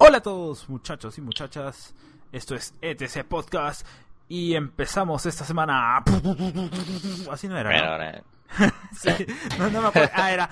[0.00, 1.92] Hola a todos, muchachos y muchachas.
[2.30, 3.84] Esto es ETC Podcast
[4.28, 5.98] y empezamos esta semana.
[7.30, 8.12] Así no era.
[8.12, 8.22] ¿no?
[8.96, 9.10] Sí,
[9.58, 10.10] no, no me acuerdo.
[10.14, 10.48] Ah, era.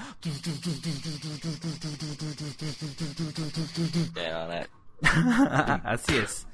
[5.85, 6.47] Así es.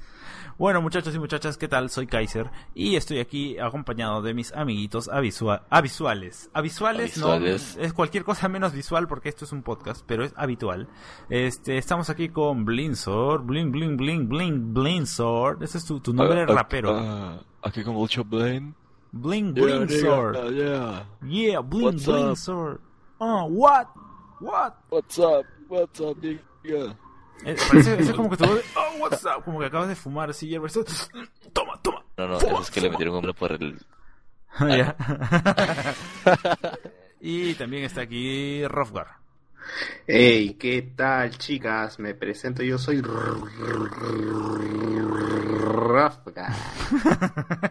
[0.57, 1.89] Bueno, muchachos y muchachas, ¿qué tal?
[1.89, 6.49] Soy Kaiser y estoy aquí acompañado de mis amiguitos avisua- avisuales.
[6.53, 7.75] Avisuales, Avisuales.
[7.77, 10.87] no es cualquier cosa menos visual porque esto es un podcast, pero es habitual.
[11.29, 15.57] Este, estamos aquí con Blinzor, Bling Bling Bling Bling Blinzor.
[15.63, 16.95] Ese es tu, tu nombre de Ah, rapero.
[16.97, 18.75] ah, aquí con mucho Blaine.
[19.11, 20.53] Bling Yeah, Blinzor.
[20.53, 21.05] yeah.
[21.27, 22.13] Yeah, Bling What's up?
[22.15, 22.79] Blinzor.
[23.19, 23.87] Oh, what?
[24.39, 24.75] What?
[24.89, 25.45] What's up?
[25.67, 26.95] What's up, nigga?
[27.45, 29.43] Eh, parece, es como que voz de, Oh, what's up?
[29.43, 30.67] Como que acabas de fumar así, hierba.
[30.67, 30.83] esto-
[31.53, 32.03] Toma, toma.
[32.17, 33.77] No, no, eso es que le metieron un hombre por el...
[34.59, 34.95] Ya.
[37.19, 39.07] y también está aquí Rofgar.
[40.05, 41.97] Hey, ¿qué tal, chicas?
[41.97, 43.01] Me presento, yo soy
[45.61, 46.53] Rafga.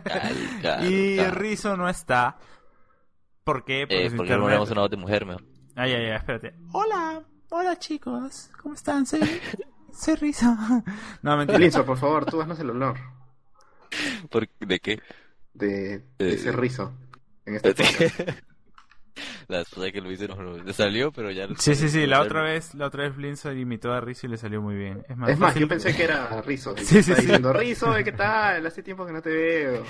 [0.05, 0.85] Calca.
[0.85, 2.37] Y Rizo no está.
[3.45, 3.87] ¿Por qué?
[3.87, 5.45] Porque Eh, su ¿por qué no ponemos una voz de mujer, mejor?
[5.77, 6.55] Ay, ay, ay, espérate.
[6.73, 8.51] Hola, hola chicos.
[8.63, 9.07] ¿Cómo están?
[9.07, 9.21] Soy,
[9.93, 10.47] soy Rizo.
[11.23, 11.59] No, mentira.
[11.59, 12.97] Linzo, por favor, tú haznos el honor
[14.31, 14.49] ¿Por...
[14.61, 15.01] ¿De qué?
[15.55, 16.93] de, de Eh, ser rizo
[17.45, 18.21] en este podcast.
[19.49, 21.47] La esposa que lo hice no, no, le salió, pero ya...
[21.59, 24.39] Sí, sí, sí, la otra vez, la otra vez Blinzo imitó a Rizo y le
[24.39, 25.05] salió muy bien.
[25.07, 26.75] Es más, Es más, fácil- yo pensé que era Rizo.
[26.79, 27.21] Sí, Sí, sí, sí, sí.
[27.21, 28.65] diciendo, Rizo, ¿qué tal?
[28.67, 29.85] Hace tiempo que no te veo.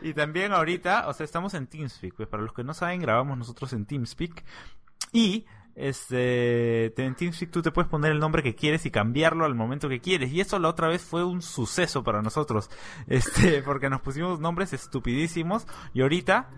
[0.00, 3.36] y también ahorita, o sea, estamos en TeamSpeak, pues para los que no saben, grabamos
[3.36, 4.44] nosotros en TeamSpeak
[5.12, 5.44] y
[5.76, 9.54] este te- en TeamSpeak tú te puedes poner el nombre que quieres y cambiarlo al
[9.54, 12.70] momento que quieres y eso la otra vez fue un suceso para nosotros,
[13.06, 16.48] este, porque nos pusimos nombres estupidísimos y ahorita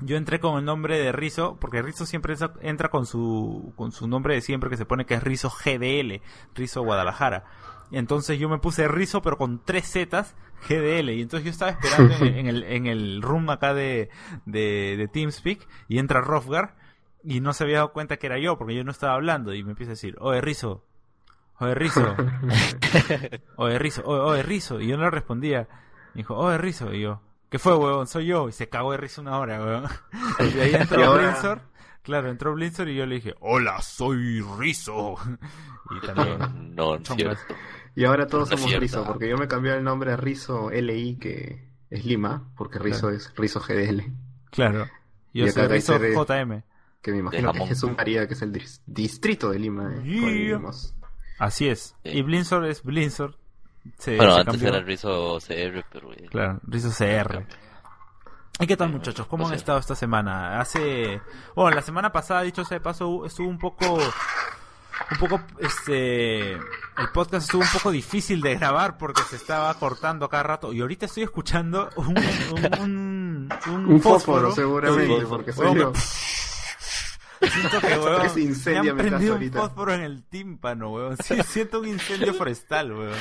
[0.00, 4.06] yo entré con el nombre de Rizo, porque Rizo siempre entra- con su, con su
[4.06, 6.20] nombre de siempre que se pone que es Rizo GDL,
[6.54, 7.44] Rizo Guadalajara.
[7.90, 10.36] Entonces yo me puse Rizo pero con tres Zetas
[10.68, 11.10] GDL.
[11.10, 14.08] Y entonces yo estaba esperando en, en el, en el room acá de,
[14.46, 16.76] de, de TeamSpeak y entra Rofgar
[17.24, 19.62] y no se había dado cuenta que era yo porque yo no estaba hablando y
[19.64, 20.84] me empieza a decir, oye Rizo,
[21.58, 22.16] oye Rizo,
[23.56, 24.80] oye Rizo, oye, oye Rizo.
[24.80, 25.68] Y yo no le respondía.
[26.14, 26.92] Me dijo, oye Rizo.
[26.94, 27.20] Y yo,
[27.50, 28.06] ¿qué fue, huevón?
[28.06, 28.48] Soy yo.
[28.48, 29.84] Y se cagó de risa una hora, huevón.
[30.54, 31.60] Y ahí entró Blinzor.
[32.02, 35.16] Claro, entró Blinzor y yo le dije, hola, soy Rizo.
[35.90, 36.74] Y también...
[36.74, 37.54] No, cierto.
[37.94, 38.80] Y ahora todos No somos cierto.
[38.82, 43.10] Rizo, porque yo me cambié el nombre a Rizo LI, que es Lima, porque Rizo
[43.10, 44.04] es Rizo GDL.
[44.50, 44.86] Claro.
[45.34, 46.62] Yo Y soy Rizo JM.
[47.02, 47.66] Que me imagino que.
[47.66, 49.92] Jesús María, que es el dis- distrito de Lima.
[50.04, 50.58] eh.
[51.38, 51.94] Así es.
[52.04, 53.36] Y Blinzor es Blinzor.
[53.98, 54.68] Se, Bueno, se antes cambió.
[54.68, 56.12] era Rizzo CR, pero...
[56.12, 57.46] eh, Claro, Rizo CR.
[58.60, 59.26] ¿Y qué tal muchachos?
[59.28, 60.60] ¿Cómo han O sea- estado esta semana?
[60.60, 61.20] Hace...
[61.54, 63.94] Bueno, la semana pasada, dicho sea de paso, estuvo un poco...
[65.12, 66.54] Un poco, este...
[66.54, 70.72] El podcast estuvo un poco difícil de grabar porque se estaba cortando a cada rato.
[70.72, 72.08] Y ahorita estoy escuchando un...
[72.18, 74.54] Un, un, un Un fósforo, fósforo.
[74.54, 75.26] seguramente, Sí.
[75.28, 75.92] porque soy yo.
[77.40, 79.60] Siento que, Que se incendia me han prendido un ahorita.
[79.60, 81.16] fósforo en el tímpano, weón.
[81.22, 83.14] Sí, siento un incendio forestal, weón.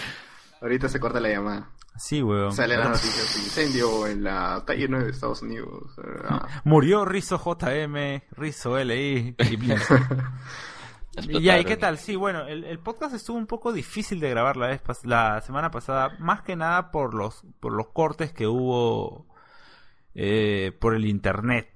[0.61, 1.69] Ahorita se corta la llamada.
[1.97, 2.51] Sí, weón.
[2.53, 5.95] Sale la noticia de incendio en la calle 9 de Estados Unidos.
[6.29, 6.47] Ah.
[6.63, 9.57] Murió Rizo JM, Rizo LI y.
[11.19, 11.97] Y ¿y qué tal?
[11.97, 15.41] Sí, bueno, el, el podcast estuvo un poco difícil de grabar la vez pas- la
[15.41, 19.25] semana pasada, más que nada por los por los cortes que hubo
[20.13, 21.67] eh, por el internet.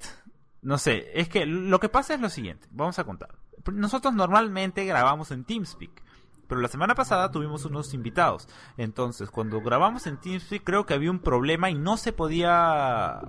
[0.61, 3.35] No sé, es que lo que pasa es lo siguiente, vamos a contar.
[3.71, 6.03] Nosotros normalmente grabamos en TeamSpeak,
[6.47, 8.47] pero la semana pasada tuvimos unos invitados.
[8.77, 13.21] Entonces, cuando grabamos en TeamSpeak creo que había un problema y no se podía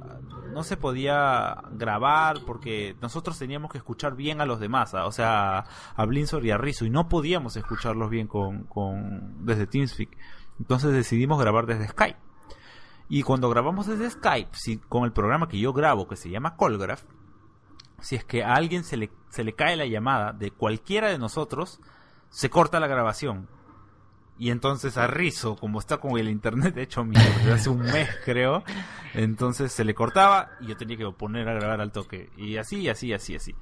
[0.52, 5.64] no se podía grabar porque nosotros teníamos que escuchar bien a los demás, o sea,
[5.94, 10.18] a Blinzor y a Rizzo y no podíamos escucharlos bien con, con desde TeamSpeak.
[10.58, 12.18] Entonces decidimos grabar desde Skype.
[13.08, 16.56] Y cuando grabamos desde Skype, si, con el programa que yo grabo, que se llama
[16.56, 17.02] Colgraph,
[18.02, 21.18] si es que a alguien se le, se le cae la llamada de cualquiera de
[21.18, 21.80] nosotros,
[22.28, 23.48] se corta la grabación.
[24.38, 28.64] Y entonces a Rizzo, como está con el internet hecho mierda hace un mes creo,
[29.14, 32.30] entonces se le cortaba y yo tenía que poner a grabar al toque.
[32.36, 33.54] Y así, así, así, así.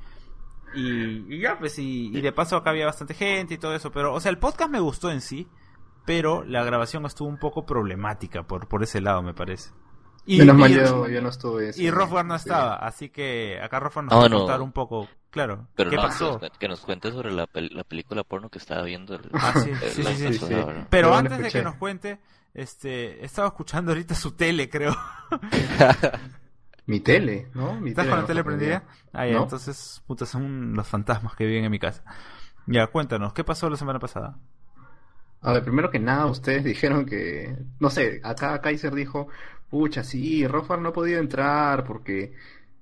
[0.74, 3.90] Y, y ya, pues, y, y de paso acá había bastante gente y todo eso,
[3.90, 5.48] pero, o sea, el podcast me gustó en sí,
[6.06, 9.70] pero la grabación estuvo un poco problemática por, por ese lado, me parece.
[10.26, 11.70] Y, Menos mal yo, yo, no estuve.
[11.76, 15.68] Y Rothbard no estaba, así que acá Rothbard nos va a contar un poco, claro,
[15.74, 16.40] pero ¿qué pasó?
[16.58, 19.14] Que nos cuente sobre la, la, película porno que estaba viendo.
[19.14, 20.54] El, ah, sí, sí, sí, sí,
[20.90, 22.20] Pero antes de que nos cuente,
[22.54, 24.94] este, estaba escuchando ahorita su tele, creo.
[26.86, 27.80] Mi tele, ¿no?
[27.80, 28.84] Mi ¿Estás tele con la tele prendida?
[29.12, 32.02] Ah, ya, entonces, puta, son los fantasmas que viven en mi casa.
[32.66, 34.38] Ya, cuéntanos, ¿qué pasó la semana pasada?
[35.42, 39.28] A ver, primero que nada, ustedes dijeron que, no sé, acá Kaiser dijo,
[39.70, 42.34] pucha, sí, Rofar no ha podido entrar porque,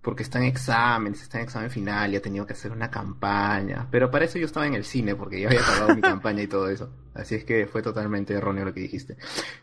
[0.03, 3.87] porque está en exámenes, está en examen final y ha tenido que hacer una campaña.
[3.91, 6.47] Pero para eso yo estaba en el cine porque ya había acabado mi campaña y
[6.49, 6.91] todo eso.
[7.15, 9.17] Así es que fue totalmente erróneo lo que dijiste.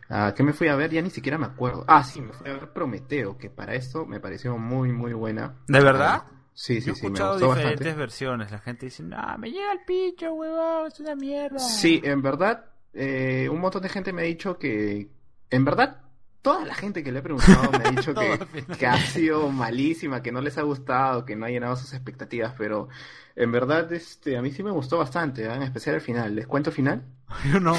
[0.10, 0.92] Ah, ¿Qué me fui a ver?
[0.92, 1.84] Ya ni siquiera me acuerdo.
[1.88, 5.56] Ah, sí, me fui a ver Prometeo, que para esto me pareció muy, muy buena.
[5.68, 6.24] ¿De verdad?
[6.54, 8.00] Sí, sí, Yo he sí, escuchado me gustó diferentes bastante.
[8.00, 8.52] versiones.
[8.52, 11.60] La gente dice, no, me llega el pincho, huevón, es una mierda.
[11.60, 15.10] Sí, en verdad, eh, un montón de gente me ha dicho que,
[15.50, 16.02] en verdad,
[16.46, 20.22] toda la gente que le he preguntado me ha dicho que, que ha sido malísima,
[20.22, 22.88] que no les ha gustado, que no ha llenado sus expectativas, pero
[23.36, 25.52] en verdad, este, a mí sí me gustó bastante, ¿eh?
[25.52, 26.36] en especial el final.
[26.36, 27.04] ¿Les cuento el final?
[27.52, 27.74] Yo no.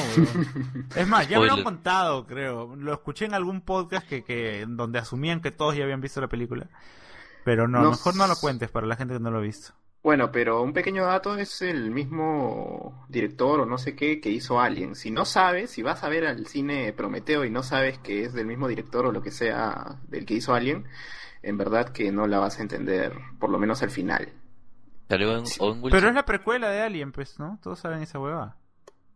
[0.97, 2.75] Es más, ya me lo han contado, creo.
[2.75, 6.29] Lo escuché en algún podcast que, que donde asumían que todos ya habían visto la
[6.29, 6.69] película.
[7.45, 9.75] Pero no, No mejor no lo cuentes para la gente que no lo ha visto.
[10.07, 14.61] Bueno, pero un pequeño dato es el mismo director o no sé qué que hizo
[14.61, 14.95] Alien.
[14.95, 18.33] Si no sabes, si vas a ver al cine Prometeo y no sabes que es
[18.33, 20.87] del mismo director o lo que sea del que hizo Alien,
[21.43, 24.29] en verdad que no la vas a entender, por lo menos al final.
[25.09, 25.43] En.
[25.91, 27.59] Pero es la precuela de Alien, pues, ¿no?
[27.61, 28.55] Todos saben esa hueva.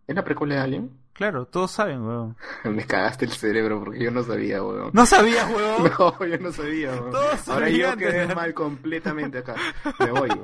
[0.09, 0.91] ¿Es la precuela de Alien?
[1.13, 2.37] Claro, todos saben, huevón.
[2.65, 4.91] Me cagaste el cerebro porque yo no sabía, weón.
[4.93, 5.93] No sabías, huevón.
[6.19, 7.11] No, yo no sabía, weón.
[7.13, 9.55] Todos Ahora sabían yo quedé mal completamente acá.
[10.01, 10.43] Me voy, weón.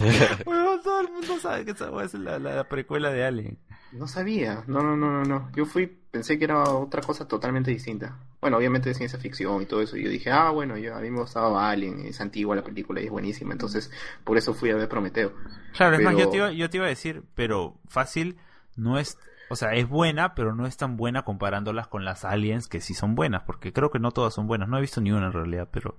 [0.44, 3.58] Todo el mundo sabe que esa es la, la- la precuela de Alien.
[3.92, 4.62] No sabía.
[4.66, 5.50] No, no, no, no, no.
[5.56, 8.16] Yo fui, pensé que era otra cosa totalmente distinta.
[8.40, 9.96] Bueno, obviamente de ciencia ficción y todo eso.
[9.96, 13.00] Y yo dije, ah, bueno, yo, a mí me gustaba Alien, es antigua la película
[13.00, 13.52] y es buenísima.
[13.52, 13.90] Entonces,
[14.24, 15.32] por eso fui a ver Prometeo.
[15.76, 18.36] Claro, es más, Pero- yo te, iba, yo te iba a decir, pero fácil
[18.76, 19.18] no es...
[19.52, 22.94] O sea, es buena, pero no es tan buena comparándolas con las aliens que sí
[22.94, 24.68] son buenas, porque creo que no todas son buenas.
[24.68, 25.98] No he visto ni una en realidad, pero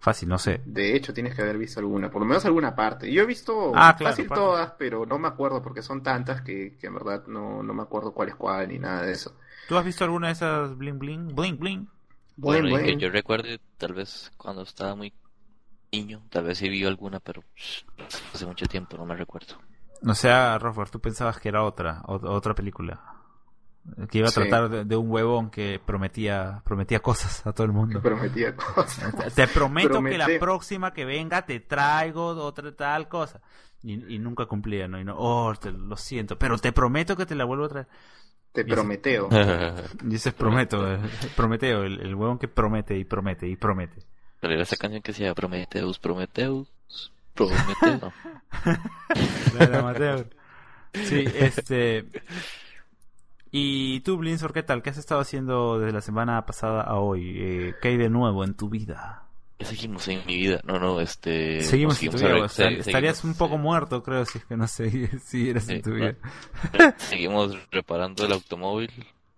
[0.00, 0.62] fácil, no sé.
[0.62, 3.10] De hecho, tienes que haber visto alguna, por lo menos alguna parte.
[3.12, 4.56] Yo he visto Ah, claro, fácil parte.
[4.56, 7.82] todas, pero no me acuerdo porque son tantas que, que en verdad no, no me
[7.82, 9.34] acuerdo cuál es cuál ni nada de eso.
[9.66, 11.34] ¿Tú has visto alguna de esas bling bling?
[11.34, 11.88] Bling bling.
[12.36, 12.84] Buen, Bueno, y buen.
[12.84, 15.14] que yo recuerde, tal vez cuando estaba muy
[15.92, 17.44] niño, tal vez sí vi alguna, pero
[18.34, 19.56] hace mucho tiempo, no me recuerdo.
[20.06, 23.02] O sea, Rofer, tú pensabas que era otra, ot- otra película.
[24.10, 24.40] Que iba a Sí.
[24.40, 28.00] tratar de, de un huevón que prometía, prometía cosas a todo el mundo.
[28.02, 29.34] prometía cosas.
[29.34, 33.40] Te prometo que la próxima que venga te traigo otra tal cosa.
[33.82, 35.00] Y, y nunca cumplía, ¿no?
[35.00, 37.86] Y no, oh, te- lo siento, pero te prometo que te la vuelvo a traer.
[38.52, 39.28] Te prometeo.
[40.08, 40.98] Y ese es prometo, eh,
[41.36, 44.02] Prometeo, el, el huevón que promete y promete y promete.
[44.40, 46.68] Pero era esa canción que decía Prometheus, Prometheus,
[47.34, 48.02] Prometheus.
[48.02, 48.12] No.
[49.58, 50.26] La de Amateur.
[50.92, 52.06] Sí, este.
[53.52, 54.82] Y tú, Blinzor, ¿qué tal?
[54.82, 57.34] ¿Qué has estado haciendo desde la semana pasada a hoy?
[57.36, 59.24] Eh, ¿Qué hay de nuevo en tu vida?
[59.58, 60.60] ¿Qué seguimos en mi vida?
[60.64, 61.60] No, no, este...
[61.62, 62.28] Seguimos nos en tu vida.
[62.28, 65.18] re- Estar- se- estarías seguimos, un poco eh, muerto, creo, si es que no sé
[65.24, 66.14] si eres en Sí, tu vida.
[66.98, 68.90] Seguimos reparando el automóvil,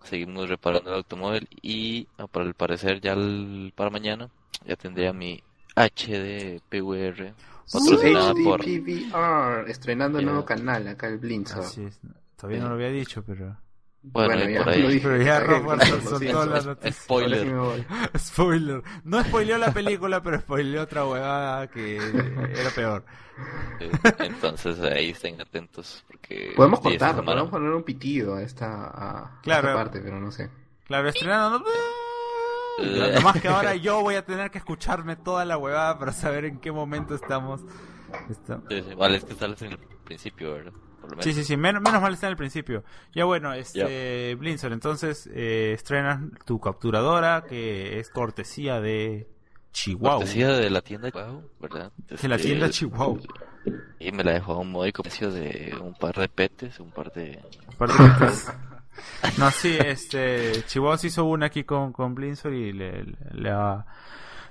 [0.05, 4.29] seguimos reparando el automóvil y ah, para el parecer ya el- para mañana
[4.67, 5.43] ya tendría mi
[5.75, 7.33] HD PVR
[8.45, 8.61] por...
[8.61, 10.27] HDPVR, estrenando Ya.
[10.27, 11.61] nuevo canal acá el Blinzo.
[11.61, 11.99] Así es.
[12.37, 13.57] Todavía no lo había dicho, pero.
[14.05, 14.83] Bueno, y ya por ahí.
[14.83, 15.09] lo dije.
[15.09, 17.87] Pero ya lo spoiler.
[18.19, 18.83] Spoiler.
[19.05, 23.05] No spoileó la película, pero spoileó otra huevada que era peor.
[24.19, 26.53] Entonces ahí estén atentos porque...
[26.57, 29.69] Podemos semana- podemos poner un pitido a esta, a Claro.
[29.69, 30.51] esta parte, pero no sé.
[30.87, 31.61] Claro, estrenando.
[31.61, 31.65] ¿no?
[32.85, 33.13] Eh.
[33.15, 36.59] Nomás que ahora yo voy a tener que escucharme toda la huevada para saber en
[36.59, 37.61] qué momento estamos.
[38.31, 40.73] Está- Sí, sí, Vale, es que sales en el principio, ¿verdad?
[41.03, 41.25] Por lo menos.
[41.27, 42.83] Sí, sí, sí, menos, menos mal está en el principio.
[43.15, 49.29] Ya bueno, este, Blinzor, entonces eh, estrenas tu capturadora que es cortesía de
[49.73, 50.17] Chihuahua.
[50.19, 51.93] Cortesía de la tienda Chihuahua, ¿verdad?
[52.09, 53.21] De la Este, tienda Chihuahua.
[53.99, 57.13] Y me la dejó a un módico precio de un par de petes, un par
[57.13, 57.39] de...
[57.75, 58.55] Aparte que estás-
[59.39, 63.85] No, sí, este, Chihuahua se hizo una aquí con, con y le, le ha,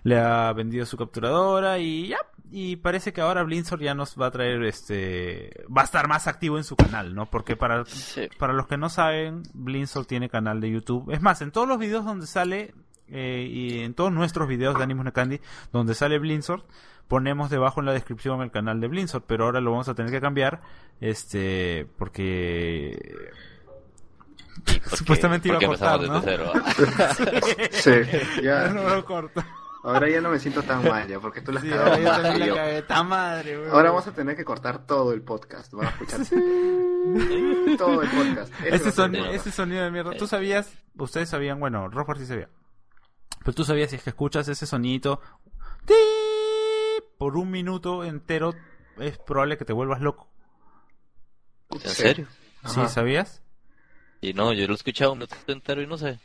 [0.03, 2.17] le ha vendido su capturadora y ya.
[2.53, 6.27] Y parece que ahora Blinzor ya nos va a traer, este, va a estar más
[6.27, 7.25] activo en su canal, ¿no?
[7.27, 8.27] Porque para, Sí.
[8.37, 11.11] para los que no saben, Blinzor tiene canal de YouTube.
[11.13, 12.73] Es más, en todos los videos donde sale,
[13.07, 15.39] eh, y en todos nuestros videos de Animus Candy,
[15.71, 16.65] donde sale Blinzor,
[17.07, 20.11] ponemos debajo en la descripción el canal de Blinzor, pero ahora lo vamos a tener
[20.11, 20.61] que cambiar,
[20.99, 23.29] este, porque
[24.93, 26.31] Supuestamente iba a cortar, empezamos ¿no?
[26.31, 26.37] desde
[27.15, 27.61] cero.
[27.71, 28.67] Sí, ya.
[28.73, 29.41] no lo corto.
[29.83, 31.99] Ahora ya no me siento tan mal ya, porque tú la has Sí, cagado ahora
[32.01, 32.55] yo más también que la yo.
[32.55, 32.81] cagué.
[32.83, 33.69] ¡Ta madre!
[33.71, 35.73] Ahora vamos a tener que cortar todo el podcast.
[35.73, 36.19] Van a escuchar
[37.77, 38.53] todo el podcast.
[38.61, 39.31] Ese Ese, a ser son- el no.
[39.31, 40.11] ese sonido de mierda.
[40.17, 40.71] ¿Tú sabías?
[40.97, 42.49] Ustedes sabían, bueno, Rojo sí sabía.
[43.39, 45.19] Pero tú sabías si es que escuchas ese sonito
[47.17, 48.53] por un minuto entero,
[48.99, 50.27] es probable que te vuelvas loco.
[51.71, 52.27] ¿En serio?
[52.63, 52.87] Ajá.
[52.87, 53.41] ¿Sí sabías?
[54.21, 56.19] Y no, yo lo he escuchado un minuto entero y no sé.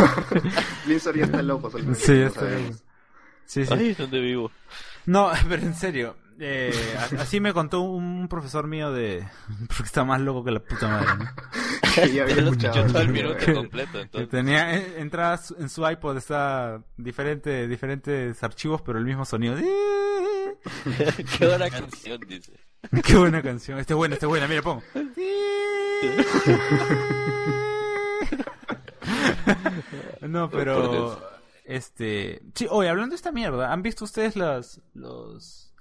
[0.86, 1.70] Linsor ya está loco.
[1.70, 2.76] solamente Sí, está loco.
[3.46, 3.74] Sí, sí.
[3.74, 4.50] Ay, ¿dónde vivo?
[5.06, 6.16] No, pero en serio.
[6.38, 6.72] eh,
[7.18, 9.26] así me contó un profesor mío de...
[9.68, 11.30] Porque está más loco que la puta madre, ¿no?
[11.94, 12.86] Que ya había escuchado.
[12.86, 14.30] todo el minuto completo, entonces.
[14.30, 19.56] tenía eh, entrada su- en su iPod está diferente, diferentes archivos pero el mismo sonido
[19.56, 22.52] Qué buena canción, dice.
[23.04, 24.82] qué buena canción esta es buena esta es buena mira pongo
[30.22, 31.20] no pero
[31.64, 35.72] este sí oye hablando de esta mierda han visto ustedes las los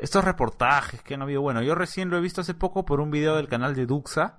[0.00, 3.10] estos reportajes que han habido bueno yo recién lo he visto hace poco por un
[3.10, 4.38] video del canal de Duxa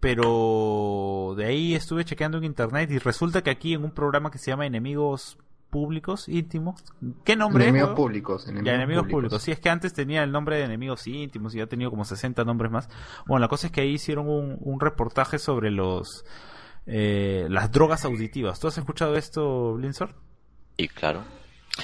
[0.00, 4.38] pero de ahí estuve chequeando en internet y resulta que aquí en un programa que
[4.38, 5.38] se llama Enemigos
[5.70, 6.82] Públicos Íntimos,
[7.24, 7.68] ¿qué nombre es?
[7.68, 8.04] Enemigos huevón?
[8.04, 8.44] públicos.
[8.44, 9.20] Enemigos, Ya, enemigos públicos.
[9.32, 9.42] públicos.
[9.42, 12.04] Sí, es que antes tenía el nombre de enemigos íntimos y ya ha tenido como
[12.06, 12.88] 60 nombres más.
[13.26, 16.24] Bueno, la cosa es que ahí hicieron un, un reportaje sobre los
[16.90, 18.58] eh, las drogas auditivas.
[18.58, 20.14] ¿Tú has escuchado esto, Blinzor?
[20.76, 21.22] Y claro,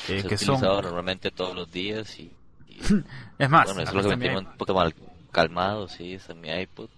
[0.08, 0.60] Eh, se que son...
[0.60, 2.32] normalmente todos los días y,
[2.66, 2.78] y-
[3.38, 4.94] Es más, bueno, eso es lo que me tiene un poco mal
[5.30, 6.88] calmado, sí, está en mi iPod.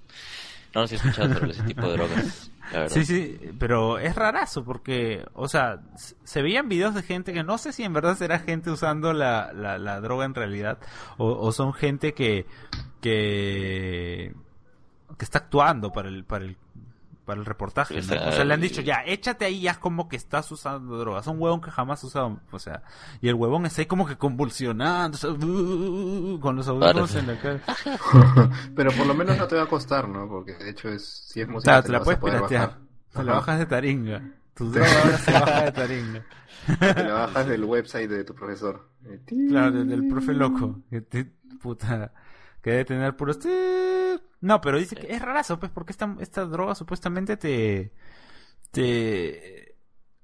[0.74, 2.94] No, no, sí he escuchado sobre ese tipo de drogas, la verdad.
[2.94, 7.56] Sí, sí, pero es rarazo porque, o sea, se veían videos de gente que no
[7.56, 10.78] sé si en verdad será gente usando la, la, la droga en realidad
[11.16, 12.44] o, o son gente que,
[13.00, 14.34] que
[15.18, 16.56] que está actuando para el para el
[17.26, 17.98] para el reportaje.
[17.98, 21.26] O sea, le han dicho ya, échate ahí ya es como que estás usando drogas.
[21.26, 22.84] Un huevón que jamás ha usado, o sea,
[23.20, 25.30] y el huevón está ahí como que convulsionando, o sea,
[26.40, 27.60] con los audífonos en la cara.
[28.76, 30.28] Pero por lo menos no te va a costar, ¿no?
[30.28, 32.68] Porque de hecho es si es música Claro, te te la puedes poder piratear.
[32.68, 32.80] bajar.
[33.12, 34.22] Te la bajas de taringa.
[34.54, 36.24] Tu droga ahora se baja de taringa.
[36.78, 38.88] Te la bajas del website de tu profesor.
[39.26, 40.80] Claro, del, profe loco.
[41.60, 42.12] Puta.
[42.66, 43.38] Que debe tener puros.
[44.40, 47.92] No, pero dice que es rarazo, pues, porque esta, esta droga supuestamente te.
[48.72, 49.76] te.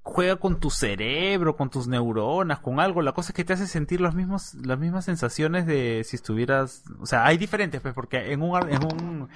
[0.02, 3.00] juega con tu cerebro, con tus neuronas, con algo.
[3.00, 6.82] La cosa es que te hace sentir los mismos, las mismas sensaciones de si estuvieras.
[6.98, 8.68] O sea, hay diferentes, pues, porque en un.
[8.68, 9.28] En un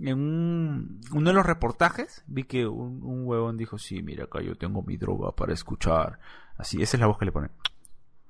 [0.00, 4.40] en un, uno de los reportajes vi que un, un huevón dijo, sí, mira acá
[4.40, 6.18] yo tengo mi droga para escuchar.
[6.56, 7.50] Así, esa es la voz que le pone.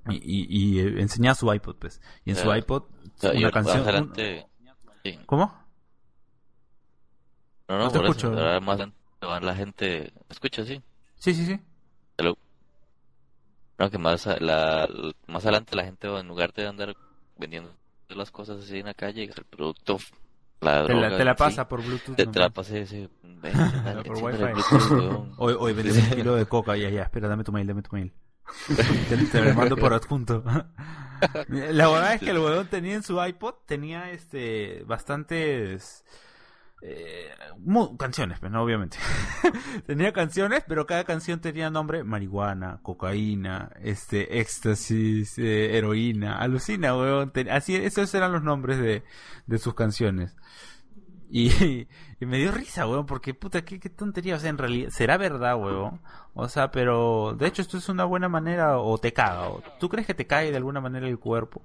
[0.09, 2.01] Y, y, y, eh, enseñaba su iPod, pues.
[2.25, 3.79] Y en su iPod, O sea, una canción...
[3.83, 4.47] adelante...
[5.05, 5.19] sí.
[5.27, 5.53] ¿Cómo?
[7.69, 8.33] No, no, No te por escucho.
[8.33, 8.39] eso.
[8.41, 10.13] ahora más adelante la gente...
[10.29, 10.81] Escucha, sí.
[11.17, 11.61] Sí, sí, sí.
[12.17, 12.37] Hello.
[13.79, 14.89] No, que más, la,
[15.27, 16.97] más adelante la gente va, en lugar de andar
[17.37, 17.73] vendiendo
[18.09, 19.99] las cosas así en la calle, el producto,
[20.61, 22.17] la Te droga, la, te la sí, pasa por Bluetooth.
[22.17, 23.53] te, te la pasé ese, ven,
[23.85, 24.45] dale, Por Wi-Fi.
[24.53, 25.35] Bluetooth.
[25.37, 27.95] Hoy, hoy vendeme un kilo de coca, ya, ya, espera, dame tu mail, dame tu
[27.95, 28.13] mail.
[29.09, 30.43] Te, te lo mando por adjunto.
[31.49, 36.05] La verdad es que el huevón tenía en su iPod, tenía este, bastantes
[36.81, 37.31] eh,
[37.99, 38.63] canciones, pues, ¿no?
[38.63, 38.99] obviamente.
[39.87, 46.95] tenía canciones, pero cada canción tenía nombre marihuana, cocaína, este, éxtasis, eh, heroína, alucina.
[47.33, 49.03] Ten- así, esos eran los nombres de,
[49.47, 50.37] de sus canciones.
[51.31, 51.51] Y,
[52.21, 54.37] y me dio risa, weón, porque puta, qué, qué tontería.
[54.37, 56.01] O sea, en realidad, será verdad, weón.
[56.35, 59.49] O sea, pero de hecho esto es una buena manera o te caga.
[59.49, 61.63] O, ¿Tú crees que te cae de alguna manera el cuerpo?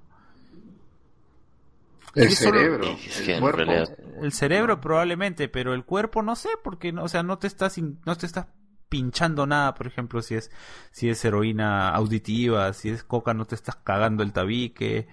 [2.14, 4.30] El cerebro, Es que el cuerpo.
[4.30, 7.98] cerebro probablemente, pero el cuerpo no sé, porque no, o sea, no te estás, in-
[8.06, 8.46] no te estás
[8.88, 10.50] pinchando nada, por ejemplo, si es,
[10.92, 15.08] si es heroína auditiva, si es coca, no te estás cagando el tabique.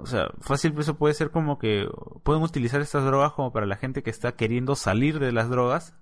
[0.00, 1.86] O sea, fácil, eso puede ser como que
[2.22, 5.94] pueden utilizar estas drogas como para la gente que está queriendo salir de las drogas.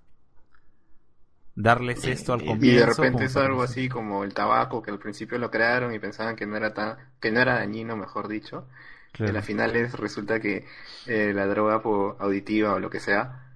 [1.55, 2.79] Darles esto al Y- y comienzo.
[2.79, 6.35] de repente es algo así como el tabaco, que al principio lo crearon y pensaban
[6.35, 8.67] que no era tan, que no era dañino, mejor dicho.
[9.15, 9.37] Y Claro.
[9.37, 10.65] al final es, resulta que
[11.07, 13.53] eh, la droga po- auditiva o lo que sea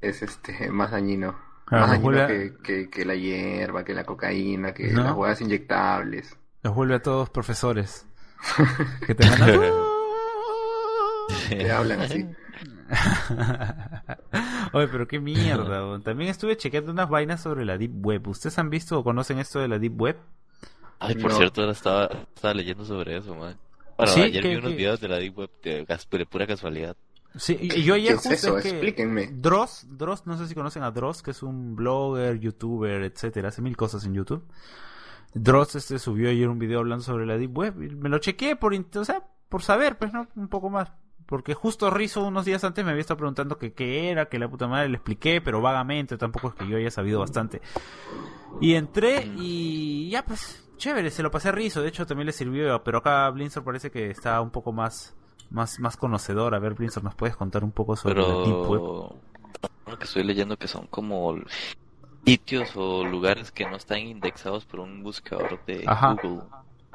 [0.00, 1.38] es este más dañino.
[1.66, 5.02] Claro, más dañino que, que, que la hierba, que la cocaína, que ¿No?
[5.02, 6.38] las huevas inyectables.
[6.62, 8.06] Los vuelve a todos profesores.
[9.06, 9.60] que te mandan...
[11.48, 12.26] Que hablan así.
[14.72, 15.84] Oye, pero qué mierda.
[15.86, 16.02] weón.
[16.02, 18.28] También estuve chequeando unas vainas sobre la Deep Web.
[18.28, 20.16] ¿Ustedes han visto o conocen esto de la Deep Web?
[20.98, 21.36] Ay, por No.
[21.36, 23.56] cierto, ahora estaba, estaba leyendo sobre eso, man.
[23.96, 24.76] Bueno, Sí, ayer ¿qué- vi unos qué?
[24.76, 25.86] videos de la Deep Web de,
[26.18, 26.96] de pura casualidad.
[27.36, 28.58] Sí, y yo ayer ¿Qué es justo eso?
[28.58, 29.28] es que Explíquenme.
[29.32, 33.60] Dross, Dross, no sé si conocen a Dross, que es un blogger, youtuber, etcétera, hace
[33.60, 34.44] mil cosas en YouTube.
[35.34, 38.72] Dross este subió ayer un video hablando sobre la deep web me lo chequeé por,
[38.74, 40.28] o sea, por saber, pues, ¿no?
[40.36, 40.92] Un poco más.
[41.26, 44.48] Porque justo Rizzo unos días antes me había estado preguntando que qué era, que la
[44.48, 47.62] puta madre le expliqué, pero vagamente, tampoco es que yo haya sabido bastante.
[48.60, 52.32] Y entré y ya pues, chévere, se lo pasé a Rizzo, de hecho también le
[52.32, 55.16] sirvió, pero acá Blinzor parece que está un poco más
[55.50, 56.54] más más conocedor.
[56.54, 59.18] A ver, Blinzor, ¿nos puedes contar un poco sobre la Deep Web?
[59.84, 61.36] Pero que estoy leyendo que son como
[62.24, 66.16] sitios o lugares que no están indexados por un buscador de Ajá.
[66.22, 66.42] Google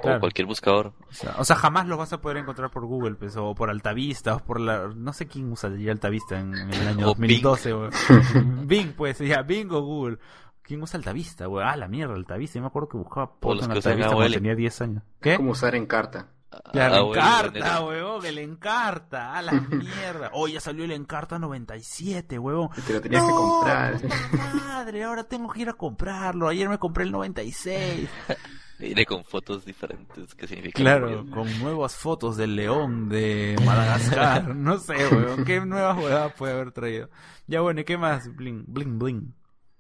[0.02, 0.18] Claro.
[0.18, 0.94] o cualquier buscador.
[1.10, 3.70] O sea, o sea, jamás los vas a poder encontrar por Google, pues, o por
[3.70, 4.88] Altavista, o por la...
[4.96, 7.42] No sé quién usa ya Altavista en, en el año O Bing.
[7.42, 7.90] 2012, güey.
[8.66, 10.18] Bing, pues, ya, Bing o Google.
[10.62, 11.66] ¿Quién usa Altavista, güey?
[11.68, 12.56] Ah, la mierda, Altavista.
[12.56, 15.04] Yo me acuerdo que buscaba por en Altavista cuando tenía 10 años.
[15.20, 15.36] ¿Qué?
[15.36, 16.28] como usar Encarta.
[16.72, 20.32] Claro, Ah, bueno, Encarta, weón, el Encarta, a la mierda.
[20.34, 22.70] Oh, ya salió el Encarta 97, weón.
[22.88, 24.02] Te lo tenías que No, comprar.
[24.02, 26.48] puta madre, ahora tengo que ir a comprarlo.
[26.48, 28.10] Ayer me compré el 96.
[28.82, 34.56] Iré con fotos diferentes que significan Claro, con nuevas fotos del león de Madagascar.
[34.56, 35.44] No sé, weón.
[35.46, 37.10] ¿Qué nuevas huevadas puede haber traído?
[37.46, 38.34] Ya bueno, ¿y qué más?
[38.36, 39.36] Bling, bling, bling.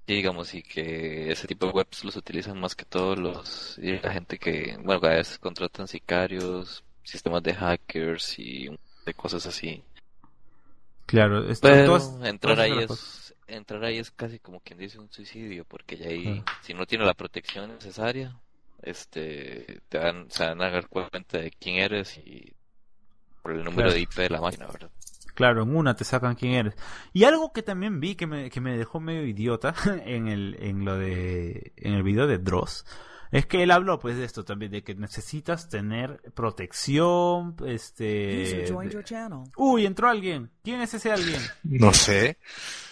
[0.09, 3.91] Sí, digamos, y que ese tipo de webs los utilizan más que todos los, y
[3.99, 8.69] la gente que, bueno, a veces contratan sicarios, sistemas de hackers y
[9.05, 9.83] de cosas así.
[11.05, 14.97] Claro, esto, Pero todas- entrar todas ahí es, entrar ahí es casi como quien dice
[14.97, 16.57] un suicidio, porque ya ahí, Ah.
[16.63, 18.35] si no tiene la protección necesaria,
[18.81, 22.51] este, te dan, se van a dar cuenta de quién eres y
[23.43, 23.93] por el número Claro.
[23.93, 24.89] de IP de la máquina, ¿verdad?
[25.39, 26.75] Claro, en una te sacan quién eres.
[27.13, 29.73] Y algo que también vi que me, que me dejó medio idiota
[30.05, 32.85] en el, en lo de, en el video de Dross,
[33.31, 38.65] es que él habló pues de esto también, de que necesitas tener protección, este...
[39.57, 40.49] Uy, entró alguien.
[40.63, 41.41] ¿Quién es ese alguien?
[41.63, 42.37] No sé.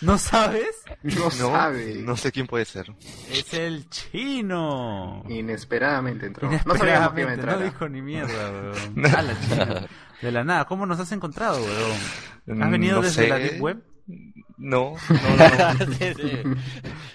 [0.02, 0.76] ¿No sabes?
[1.04, 1.96] No, No, sabe.
[2.04, 2.94] no sé quién puede ser.
[3.32, 5.24] Es el chino.
[5.30, 6.50] Inesperadamente entró.
[6.66, 7.58] No sabíamos que iba a Inesperadamente, entrar.
[7.60, 9.06] no dijo ni mierda, weón.
[9.16, 9.88] A la china.
[10.22, 12.62] De la nada, ¿cómo nos has encontrado, weón?
[12.62, 13.28] ¿Has Mm, venido no desde sé.
[13.28, 13.84] la Deep Web?
[14.58, 15.86] No, no, no.
[15.86, 15.94] no.
[15.98, 16.42] Sí, sí.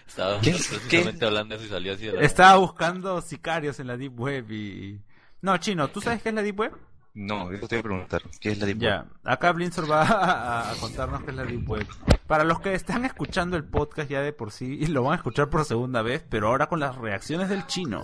[0.06, 0.50] Estaba ¿Qué?
[0.52, 1.26] precisamente ¿Qué?
[1.26, 4.50] hablando de eso y salió así de la Estaba buscando sicarios en la Deep Web
[4.52, 5.00] y...
[5.40, 6.72] No, chino, ¿tú sabes qué es la Deep Web?
[7.14, 8.22] No, eso te voy a preguntar.
[8.40, 8.88] ¿Qué es la Deep Web?
[8.90, 11.86] Ya, acá Blinzor va a, a contarnos qué es la Deep Web.
[12.26, 15.16] Para los que están escuchando el podcast ya de por sí, y lo van a
[15.16, 18.02] escuchar por segunda vez, pero ahora con las reacciones del chino.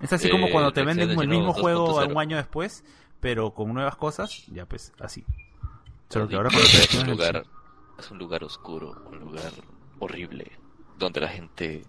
[0.00, 2.10] Es así como Eh, cuando te venden el mismo juego 2.0.
[2.12, 2.84] un año después,
[3.20, 5.24] pero con nuevas cosas, ya pues así.
[6.10, 7.55] Solo que ahora con las reacciones del chino.
[7.98, 9.52] Es un lugar oscuro, un lugar
[9.98, 10.52] horrible,
[10.98, 11.84] donde la gente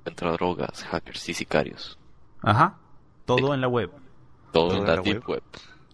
[0.00, 1.98] encuentra drogas, hackers y sicarios.
[2.42, 2.78] Ajá,
[3.26, 3.90] todo en la web,
[4.52, 5.42] Todo, Todo en en la deep web,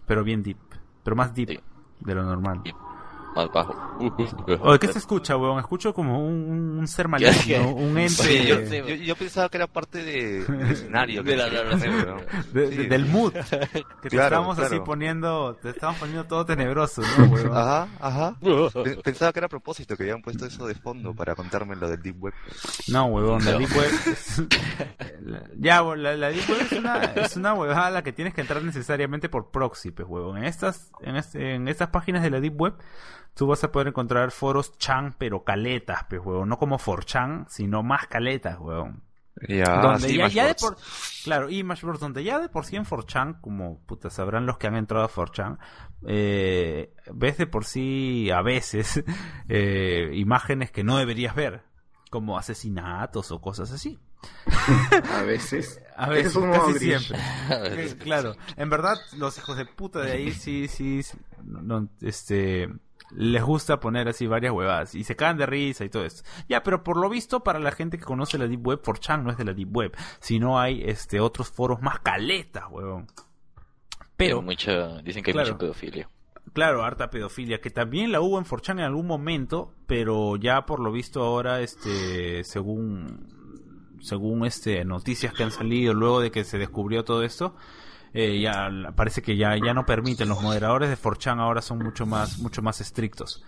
[0.05, 0.57] pero bien deep,
[1.03, 1.59] pero más deep Sí.
[1.99, 2.61] de lo normal.
[2.63, 2.75] Deep.
[3.37, 3.75] Más bajo.
[4.61, 5.59] Oye, ¿qué se escucha, weón?
[5.59, 8.09] Escucho como un, un ser maligno, un ente...
[8.09, 8.59] Sí, yo.
[8.61, 11.23] Yo, yo pensaba que era parte de, del escenario.
[11.23, 11.79] De la weón.
[12.53, 12.75] De- Sí.
[12.77, 13.31] de- del mood
[14.01, 14.83] que te Claro, estábamos así claro.
[14.83, 17.55] poniendo te estábamos poniendo todo tenebroso no weón?
[17.55, 18.35] Ajá, ajá.
[18.83, 21.87] Pe- Pensaba que era a propósito, que habían puesto eso de fondo para contarme lo
[21.89, 22.33] del Deep Web.
[22.89, 23.59] no huevón la No.
[23.59, 24.43] deep web es-
[25.57, 28.33] ya weón, la, la deep web es una es una huevada a la que tienes
[28.33, 32.29] que entrar necesariamente por proxy pues huevón en estas en, este- en estas páginas de
[32.31, 32.73] la deep web
[33.37, 36.49] tú vas a poder encontrar foros chan pero caletas pues huevón.
[36.49, 39.03] No como 4chan sino más caletas huevón.
[39.47, 40.77] Ya, donde ya, ya de por
[41.23, 44.75] claro Imageboards donde ya de por sí en 4chan como puta sabrán los que han
[44.75, 45.59] entrado a 4chan
[46.07, 49.03] eh, ves de por sí a veces
[49.47, 51.61] eh, imágenes que no deberías ver
[52.09, 53.99] como asesinatos o cosas así.
[55.13, 55.79] A veces.
[55.95, 57.19] a veces es un casi siempre.
[57.99, 58.35] Claro.
[58.55, 62.69] En verdad los hijos de puta de ahí sí sí, sí, no, este
[63.11, 66.23] les gusta poner así varias huevadas y se caen de risa y todo esto.
[66.49, 69.31] Ya, pero por lo visto para la gente que conoce la Deep Web, 4chan no
[69.31, 73.07] es de la Deep Web, sino hay este otros foros más caletas, huevón.
[74.15, 75.49] Pero, mucha, dicen que hay Claro.
[75.49, 76.09] mucha pedofilia.
[76.53, 80.79] claro, harta pedofilia, que también la hubo en 4chan en algún momento, pero ya por
[80.79, 83.27] lo visto ahora, este, según,
[84.01, 87.55] según este, noticias que han salido luego de que se descubrió todo esto,
[88.13, 92.05] eh, ya parece que ya, ya no permiten, los moderadores de 4chan ahora son mucho
[92.05, 93.43] más, mucho más estrictos.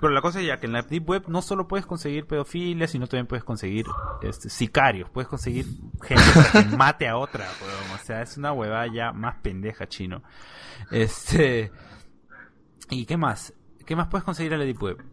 [0.00, 2.86] Pero la cosa es ya que en la Deep Web no solo puedes conseguir pedofilia,
[2.86, 3.86] sino también puedes conseguir
[4.22, 5.66] este, sicarios, puedes conseguir
[6.02, 8.00] gente para que mate a otra, weón.
[8.00, 10.22] O sea, es una huevada ya más pendeja, chino.
[10.90, 11.70] Este.
[12.90, 13.54] ¿Y qué más?
[13.86, 15.04] ¿Qué más puedes conseguir en la Deep Web?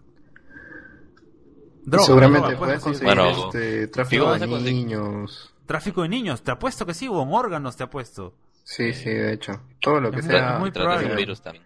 [1.85, 5.53] Droga, Seguramente droga, puedes conseguir Bueno, este, tráfico de niños.
[5.65, 8.35] Tráfico de niños, te apuesto que sí, o en órganos te apuesto.
[8.71, 9.61] Sí, sí, de hecho.
[9.81, 10.59] Todo lo que Es sea.
[10.59, 11.15] muy un probable.
[11.15, 11.65] virus también.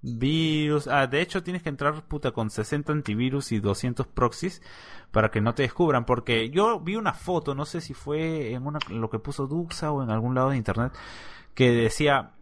[0.00, 0.88] virus.
[0.88, 4.60] Ah, de hecho tienes que entrar puta con 60 antivirus y 200 proxies
[5.12, 6.04] para que no te descubran.
[6.04, 9.92] Porque yo vi una foto, no sé si fue en una, lo que puso Duxa
[9.92, 10.92] o en algún lado de internet,
[11.54, 12.32] que decía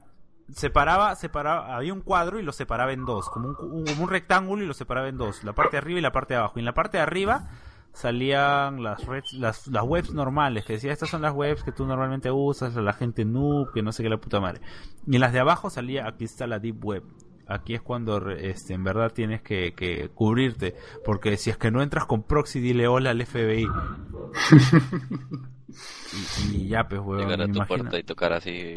[0.52, 4.10] separaba, separaba, había un cuadro y lo separaba en dos, como un, un- como un
[4.10, 6.54] rectángulo y lo separaba en dos, la parte de arriba y la parte de abajo.
[6.56, 7.48] Y en la parte de arriba
[7.92, 11.86] salían las redes, las, las webs normales, que decía, estas son las webs que tú
[11.86, 14.60] normalmente usas, la gente noob, que no sé qué la puta madre.
[15.06, 17.02] Y en las de abajo salía, aquí está la deep web.
[17.46, 21.82] Aquí es cuando este, en verdad tienes que, que cubrirte, porque si es que no
[21.82, 23.66] entras con proxy, dile hola al FBI.
[26.52, 27.66] y, y ya, pues, weón, Llegar a tu imagino.
[27.66, 28.74] puerta y tocar así.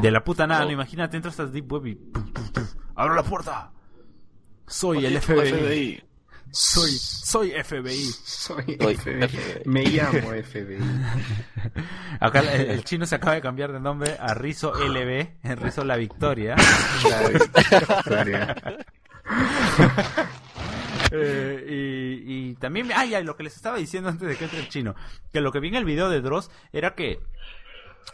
[0.00, 0.66] De la puta nada, No.
[0.66, 1.98] no, imagínate, entras a Deep Web y...
[2.94, 3.72] ¡Abro la puerta!
[4.66, 6.02] Soy el Maldito FBI.
[6.56, 8.04] Soy, soy FBI.
[8.24, 9.28] Soy Soy FBI.
[9.28, 9.62] FBI.
[9.64, 10.78] Me llamo FBI.
[12.20, 15.84] Acá el, el chino se acaba de cambiar de nombre a Rizo LB, en Rizo
[15.84, 16.54] La Victoria.
[17.10, 18.56] La victoria.
[21.16, 24.58] Eh, y, y también, ah, ya, lo que les estaba diciendo antes de que entre
[24.58, 24.96] el chino,
[25.32, 27.20] que lo que vi en el video de Dross era que,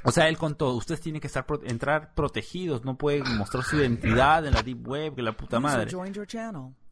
[0.03, 3.77] o sea, él contó, ustedes tienen que estar pro- entrar protegidos, no pueden mostrar su
[3.79, 5.85] identidad en la deep web, que la puta madre.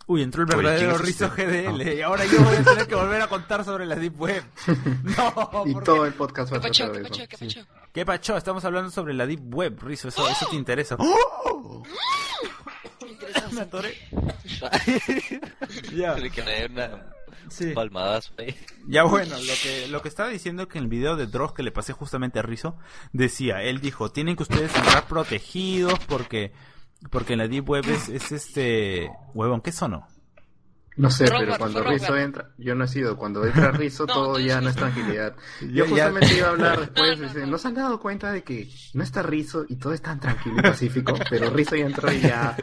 [0.09, 1.45] Uy, entró el Uy, verdadero ¿quién es Rizo este?
[1.69, 4.43] GDL y ahora yo voy a tener que volver a contar sobre la deep web.
[5.05, 6.85] No, Y ¿por todo el podcast va ¿Qué a pacho?
[6.91, 7.29] tratar ¿Qué pacho?
[7.29, 7.67] ¿Qué pacho?
[7.93, 8.37] ¿Qué pacho?
[8.37, 10.97] Estamos hablando sobre la deep web, Rizo, eso, eso te interesa.
[10.99, 11.83] ¡Oh!
[13.53, 13.97] Me atoré.
[15.95, 16.15] ya.
[16.15, 17.07] Tiene que tener una
[17.51, 17.73] Sí.
[17.73, 18.55] palmadazo ahí.
[18.87, 21.53] Ya bueno, lo que, lo que estaba diciendo es que en el video de Dross
[21.53, 22.77] que le pasé justamente a Rizo,
[23.13, 26.53] decía, él dijo, tienen que ustedes entrar protegidos porque,
[27.11, 30.07] porque en la Deep Web es, es este, huevón, ¿qué sonó?
[30.97, 32.25] No sé, Robert, pero cuando fue Rizzo Robert.
[32.27, 35.37] entra, yo no he sido, cuando entra Rizzo No, todo ya no es tranquilidad.
[35.61, 37.47] Yo ya- justamente iba a hablar después, No, no, dice, no.
[37.53, 40.57] ¿no se han dado cuenta de que no está Rizzo y todo es tan tranquilo
[40.59, 41.15] y pacífico?
[41.31, 42.57] Pero Rizzo ya entró y ya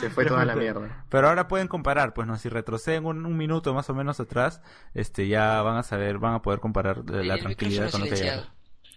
[0.00, 1.06] se fue toda la mierda.
[1.08, 4.60] Pero ahora pueden comparar, pues no, si retroceden un, un minuto más o menos atrás,
[4.92, 8.06] este, ya van a saber, van a poder comparar eh, la El tranquilidad con lo
[8.08, 8.46] que hay.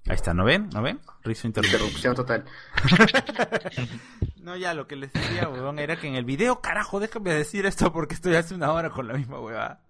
[0.07, 0.69] Ahí está, ¿no ven?
[0.73, 0.99] ¿No ven?
[1.23, 1.47] Rizo.
[1.47, 2.45] Interrupción total.
[4.41, 7.67] No, ya lo que les decía, huevón, era que en el video, carajo, déjame decir
[7.67, 9.81] esto porque estoy hace una hora con la misma huevada.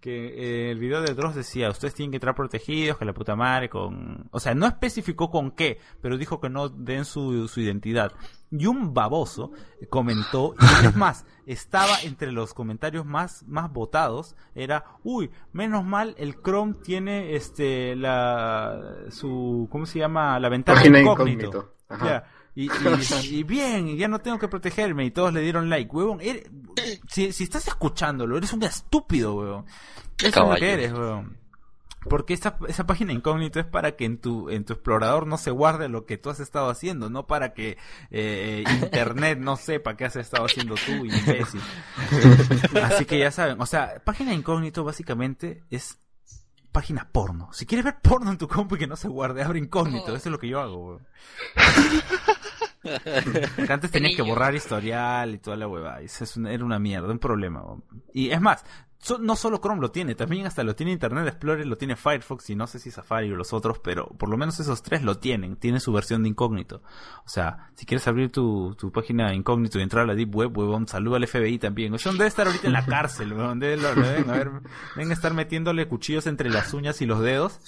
[0.00, 3.34] Que eh, el video de Dross decía, ustedes tienen que entrar protegidos, que la puta
[3.34, 4.28] madre, con...
[4.30, 8.12] O sea, no especificó con qué, pero dijo que no den su, su identidad.
[8.50, 9.52] Y un baboso
[9.90, 16.14] comentó, y es más, estaba entre los comentarios más, más votados, era, uy, menos mal
[16.18, 18.80] el Chrome tiene este, la,
[19.10, 20.40] su, ¿cómo se llama?
[20.40, 21.46] La ventana Página incógnito.
[21.46, 21.74] incógnito.
[21.90, 22.24] Ajá.
[22.54, 22.70] Y, y,
[23.38, 26.20] y bien, ya no tengo que protegerme y todos le dieron like, huevón.
[26.20, 26.50] eres-
[27.08, 29.66] si, si estás escuchándolo, eres un estúpido, huevón.
[30.18, 31.36] Eso es lo que eres, huevón.
[32.08, 35.50] Porque esa, esa página incógnito es para que en tu, en tu explorador no se
[35.50, 37.76] guarde lo que tú has estado haciendo, no para que
[38.10, 41.60] eh, internet no sepa qué has estado haciendo tú, imbécil.
[42.82, 45.98] Así que ya saben, o sea, página incógnito básicamente es
[46.72, 47.48] página porno.
[47.52, 50.08] Si quieres ver porno en tu compu y que no se guarde, abre incógnito.
[50.14, 51.00] Eso es lo que yo hago,
[53.68, 56.02] antes tenías que borrar historial y toda la huevada.
[56.02, 57.62] y Eso es una- era una mierda, un problema.
[58.14, 58.64] Y es más,
[58.98, 62.50] so- no solo Chrome lo tiene, también hasta lo tiene Internet Explorer, lo tiene Firefox
[62.50, 65.18] y no sé si Safari o los otros, pero por lo menos esos tres lo
[65.18, 65.56] tienen.
[65.56, 66.82] Tienen su versión de incógnito.
[67.24, 70.56] O sea, si quieres abrir tu, tu página incógnito y entrar a la Deep Web,
[70.56, 71.94] huevón, saluda al FBI también.
[71.94, 73.58] O sea, debe estar ahorita en la cárcel, weón.
[73.60, 74.50] Debe, lo- lo deben, haber-
[74.96, 77.60] deben estar metiéndole cuchillos entre las uñas y los dedos.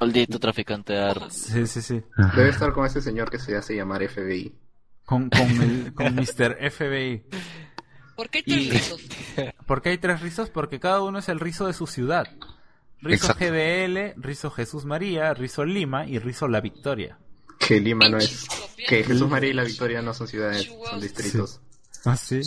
[0.00, 1.32] Maldito traficante de armas.
[1.34, 2.02] Sí, sí, sí.
[2.34, 4.52] Debe estar con ese señor que se hace llamar FBI.
[5.04, 6.56] Con, con, el, con Mr.
[6.70, 7.24] FBI.
[8.16, 9.00] ¿Por qué hay Y- tres rizos?
[9.66, 10.50] ¿Por qué hay tres rizos?
[10.50, 12.26] Porque cada uno es el rizo de su ciudad.
[13.00, 13.44] Rizo Exacto.
[13.46, 17.18] GDL, Rizo Jesús María, Rizo Lima y Rizo La Victoria.
[17.58, 18.46] Que Lima no es.
[18.88, 21.60] Que Jesús María y la Victoria no son ciudades, son distritos.
[22.04, 22.40] ¿Ah, sí?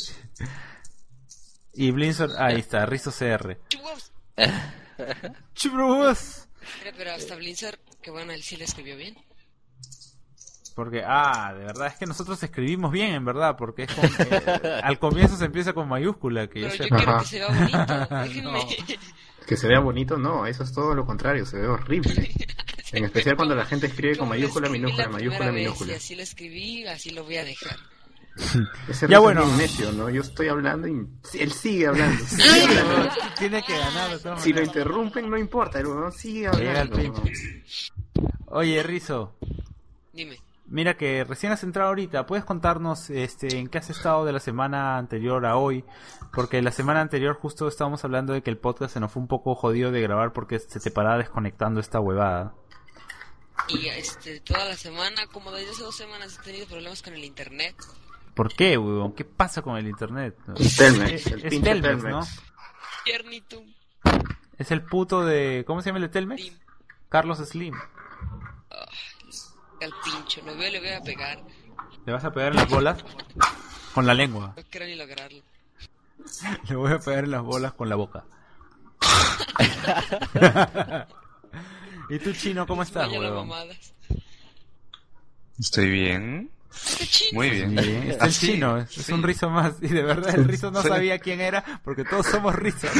[1.73, 3.57] Y Blinzor, ahí está, Rizo CR.
[5.65, 9.15] Mira, Pero hasta Blinzer, que bueno, él sí le escribió bien.
[10.75, 14.81] Porque, ah, de verdad, es que nosotros escribimos bien, en verdad, porque es con, eh,
[14.83, 18.15] al comienzo se empieza con mayúscula, que yo Pero yo quiero que se vea bonito.
[18.23, 18.59] Déjenme.
[19.47, 22.29] Que se vea bonito, no, eso es todo lo contrario, se ve horrible.
[22.91, 25.95] En especial cuando la gente escribe con mayúscula, minúscula, la mayúscula, vez, minúscula.
[25.95, 27.77] Así lo escribí, así lo voy a dejar.
[28.89, 29.43] Ese Ya ya bueno.
[29.43, 29.57] bueno.
[29.57, 30.09] necio, ¿no?
[30.09, 31.07] Yo estoy hablando y
[31.39, 32.21] él sigue hablando.
[32.25, 33.15] sigue hablando.
[33.37, 36.97] Tiene que ganar de todas Si lo interrumpen, no importa, el huevón sigue hablando.
[38.47, 39.37] Oye, Rizo,
[40.11, 40.37] Dime.
[40.67, 44.39] Mira que recién has entrado ahorita, ¿puedes contarnos este en qué has estado de la
[44.39, 45.85] semana anterior a hoy?
[46.33, 49.27] Porque la semana anterior justo estábamos hablando de que el podcast se nos fue un
[49.27, 52.55] poco jodido de grabar porque se te paraba desconectando esta huevada.
[53.67, 57.23] Y este, toda la semana, como desde hace dos semanas, he tenido problemas con el
[57.23, 57.75] internet.
[58.33, 59.13] ¿Por qué, weón?
[59.13, 60.35] ¿Qué pasa con el internet?
[60.77, 62.03] Telmex, Es- el es Telmex, Telmex.
[62.03, 62.21] ¿no?
[64.57, 65.63] Es el puto de...
[65.67, 66.41] ¿Cómo se llama el de Telmex?
[66.41, 66.57] Slim.
[67.09, 67.75] Carlos Slim.
[69.85, 70.41] Al pincho.
[70.45, 71.37] Lo veo, le voy a pegar.
[72.05, 73.03] ¿Le vas a pegar en las bolas?
[73.93, 74.53] Con la lengua.
[74.57, 75.41] No quiero ni lograrlo.
[76.69, 78.25] Le voy a pegar en las bolas con la boca.
[82.09, 83.09] ¿Y tú, chino, cómo estás.
[85.59, 86.49] Estoy bien.
[87.31, 87.75] Muy bien.
[87.75, 89.13] Bien, está el Así, chino, es, es sí.
[89.13, 89.75] un rizo más.
[89.81, 90.89] Y de verdad, el rizo no Sí.
[90.89, 92.89] sabía quién era, porque todos somos rizos.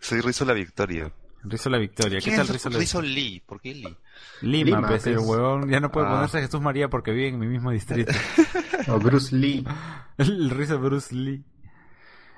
[0.00, 1.12] Soy Rizo la Victoria.
[1.44, 2.18] Rizo la victoria.
[2.18, 3.42] ¿Qué ¿Quién tal rizo la Rizo Lee?
[3.44, 3.96] ¿Por qué Lee?
[4.42, 6.10] Lima, Lima, pues el huevón ya no puede Ah.
[6.10, 8.12] ponerse Jesús María porque vive en mi mismo distrito.
[8.88, 9.64] O Bruce Lee.
[10.18, 11.44] el rizo Bruce Lee.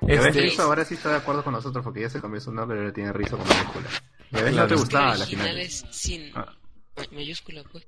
[0.07, 2.77] Este, Rizzo ahora sí está de acuerdo con nosotros porque ya se cambió su nombre
[2.77, 3.87] y ahora tiene Rizzo con mayúscula.
[4.31, 4.67] Ya ves, no Claro.
[4.67, 5.57] te gustaba la final.
[5.59, 6.53] es sin Ah.
[6.97, 7.87] ma- mayúscula, pues.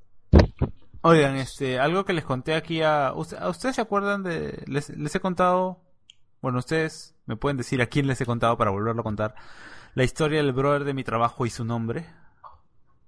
[1.01, 4.89] Oigan, este, algo que les conté aquí a, ¿usted- ¿a ustedes se acuerdan de, les,
[4.89, 5.79] les he contado,
[6.41, 9.35] bueno, ustedes me pueden decir a quién les he contado para volverlo a contar,
[9.97, 12.05] la historia del brother de mi trabajo y su nombre.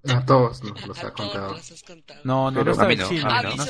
[0.08, 1.52] A todos nos los A ha todos contado.
[1.56, 2.22] nos has contado.
[2.24, 3.28] No, no, Pero no no, chino.
[3.30, 3.56] Ah, no.
[3.56, 3.64] ¿no?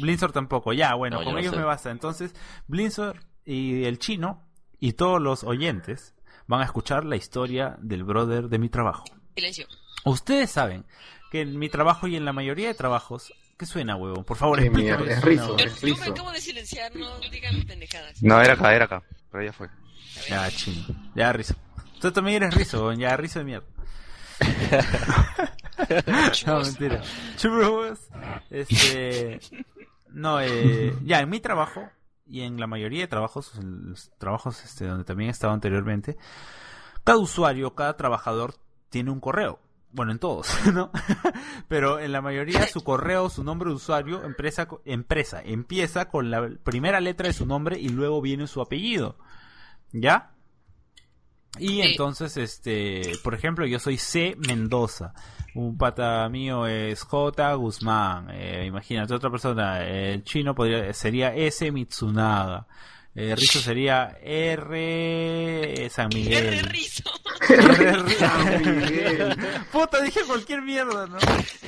[0.00, 0.72] Blinzor tampoco.
[0.72, 1.90] Ya, bueno, No, con ellos me basta.
[1.90, 2.34] Entonces,
[2.68, 6.14] Blinzor y el chino y todos los oyentes
[6.46, 9.04] van a escuchar la historia del brother de mi trabajo.
[9.34, 9.66] Silencio.
[10.06, 10.86] Ustedes saben
[11.30, 14.24] que en mi trabajo y en la mayoría de trabajos, ¿qué suena, huevón?
[14.24, 15.04] Por favor, Qué explícame.
[15.04, 15.56] mierda, es ¿Qué suena, rizo?
[15.58, 18.22] Yo, es yo me acabo de silenciar, no digan pendejadas.
[18.22, 19.02] No, era acá, era acá.
[19.30, 19.68] Pero ya fue.
[20.28, 20.86] Ya, chino.
[21.14, 21.54] Ya, rizo.
[22.02, 22.92] Tú también eres rizo.
[22.94, 23.66] Ya, rizo de mierda.
[26.46, 27.00] no, mentira.
[27.36, 28.08] Churros.
[28.50, 29.38] Este.
[30.10, 31.88] No, eh, ya, en mi trabajo
[32.26, 36.16] y en la mayoría de trabajos, en los trabajos este, donde también he estado anteriormente,
[37.04, 38.56] cada usuario, cada trabajador
[38.88, 39.60] tiene un correo.
[39.92, 40.90] Bueno, en todos, ¿no?
[41.68, 46.50] Pero en la mayoría su correo, su nombre de usuario, empresa, empresa, empieza con la
[46.64, 49.18] primera letra de su nombre y luego viene su apellido.
[49.92, 50.31] ¿Ya?
[51.58, 51.80] Y Sí.
[51.82, 54.36] entonces, este, por ejemplo, yo soy C.
[54.48, 55.12] Mendoza.
[55.54, 57.52] Un pata mío es J.
[57.54, 58.28] Guzmán.
[58.32, 61.70] Eh, imagínate, otra persona, el chino podría, sería S.
[61.70, 62.66] Mitsunaga.
[63.14, 65.90] Eh, Rizo sería R.
[65.90, 66.46] San Miguel.
[66.54, 67.10] R Rizo.
[67.50, 68.10] R.
[68.18, 69.36] San Miguel.
[69.70, 71.18] Puta, dije cualquier mierda, ¿no?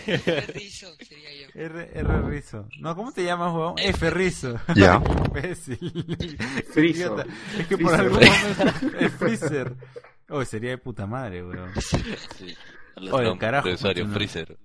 [0.06, 1.13] R Rizo yo.
[1.54, 1.90] R.
[1.94, 2.22] R.
[2.22, 2.68] Rizo.
[2.80, 3.74] No, ¿cómo te llamas, huevón?
[3.78, 4.10] F.
[4.10, 4.58] Rizo.
[4.74, 5.00] Ya.
[5.26, 5.78] Imbécil.
[6.72, 7.16] Frizo.
[7.58, 9.76] Es que por algún momento es Freezer.
[10.28, 11.70] Oh, sería de puta madre, weón.
[11.80, 11.96] Sí.
[13.12, 14.14] Oye, de carajo, usuario, no.
[14.14, 14.58] Freezer.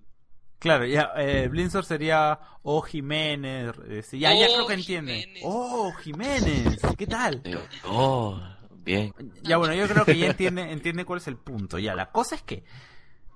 [0.58, 3.73] Claro, ya, eh, Blinzor sería O Jiménez.
[3.89, 5.13] este, ya, ya Oh, creo que entiende.
[5.21, 5.43] Jiménez.
[5.45, 6.80] Oh, Jiménez.
[6.97, 7.41] ¿Qué tal?
[7.43, 8.41] Digo, oh,
[8.84, 9.13] bien.
[9.43, 11.80] Ya, bueno, yo creo que ya entiende, entiende cuál es el punto.
[11.80, 12.63] Ya, la cosa es que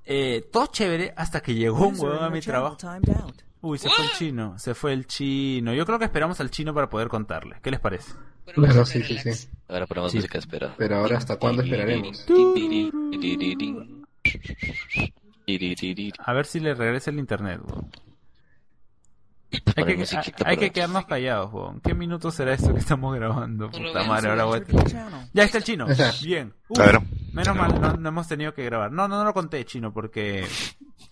[0.05, 2.77] eh, todo chévere hasta que llegó un huevón a mi trabajo.
[3.61, 5.73] Uy, se fue el chino, se fue el chino.
[5.73, 7.57] Yo creo que esperamos al chino para poder contarle.
[7.61, 8.11] ¿Qué les parece?
[8.45, 9.47] Bueno, Claro, sí, sí, sí.
[9.69, 10.17] Ahora ponemos Sí.
[10.17, 10.75] música espera.
[10.77, 12.25] Pero ahora, ¿hasta cuándo esperaremos?
[16.19, 17.89] A ver si le regresa el internet, weón.
[19.75, 21.79] Hay que, musiquita hay que quedarnos callados, weón.
[21.81, 23.69] ¿Qué minuto será esto que estamos grabando?
[23.69, 25.27] No lo Puta madre, ahora voy a...
[25.33, 25.87] Ya está el chino.
[26.23, 26.53] Bien.
[26.69, 27.03] Uy, Claro.
[27.31, 28.91] menos mal, no, no hemos tenido que grabar.
[28.91, 30.45] No, no, no lo conté, chino, porque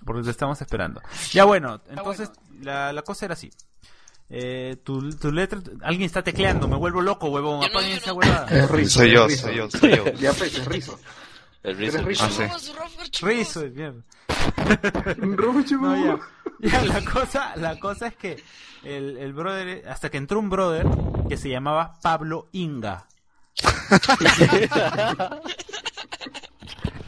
[0.06, 1.02] porque te estamos esperando.
[1.32, 3.50] Ya bueno, entonces la, la cosa era así.
[4.30, 7.64] Eh, tu, tu letra, alguien está tecleando, me vuelvo loco, huevón.
[7.64, 8.48] Apaguen yo esa huevada.
[8.88, 10.06] Soy yo, soy yo, soy yo.
[10.14, 10.98] Ya pues, es Rizzo.
[11.64, 11.98] El Rizzo.
[12.00, 12.26] Eres Rizzo.
[12.26, 12.72] Ah, sí.
[13.26, 14.02] Rizo, mierda.
[15.18, 16.20] No, ya.
[16.62, 18.42] Ya, la cosa, la cosa es que
[18.84, 20.86] el, el brother, hasta que entró un brother
[21.28, 23.08] que se llamaba Pablo Inga.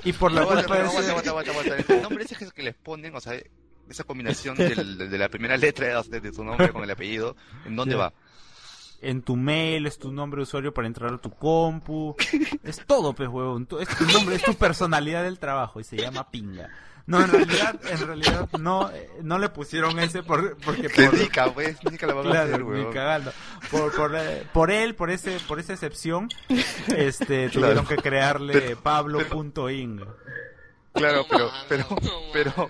[0.04, 1.94] y por la Aguanta, culpa aguanta, aguanta.
[1.94, 3.34] El nombre ese que les ponen, o sea,
[3.90, 7.36] esa combinación del- de la primera letra de, de su nombre con el apellido,
[7.66, 8.14] ¿en dónde va?
[9.02, 12.16] en tu mail, es tu nombre de usuario para entrar a tu compu.
[12.64, 13.68] Es todo, pues, huevón.
[13.82, 16.70] Es tu nombre, es tu personalidad del trabajo y se llama Pinga.
[17.06, 21.18] No, en realidad, en realidad no, eh, no le pusieron ese por, porque Que por,
[21.18, 22.64] Nica, pues, Nica la va a hacer,
[22.94, 23.34] cagando.
[23.70, 26.30] Por, por, eh, por él, por ese, por esa excepción,
[26.96, 27.52] este, Claro.
[27.52, 30.00] tuvieron que crearle Pablo.ing.
[30.94, 31.88] Claro, pero, mames, pero,
[32.32, 32.70] pero.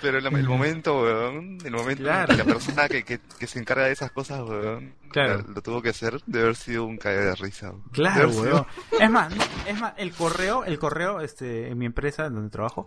[0.00, 2.32] Pero el, el momento, weón, el momento Claro.
[2.32, 5.44] en que la persona que, que, que se encarga de esas cosas, weón, Claro.
[5.48, 7.70] lo, tuvo que hacer, de haber sido un caer de risa.
[7.70, 7.82] weón.
[7.92, 8.66] Claro, sido- weón.
[9.00, 9.32] Es más,
[9.66, 12.86] es más, el correo, el correo, este, en mi empresa donde trabajo,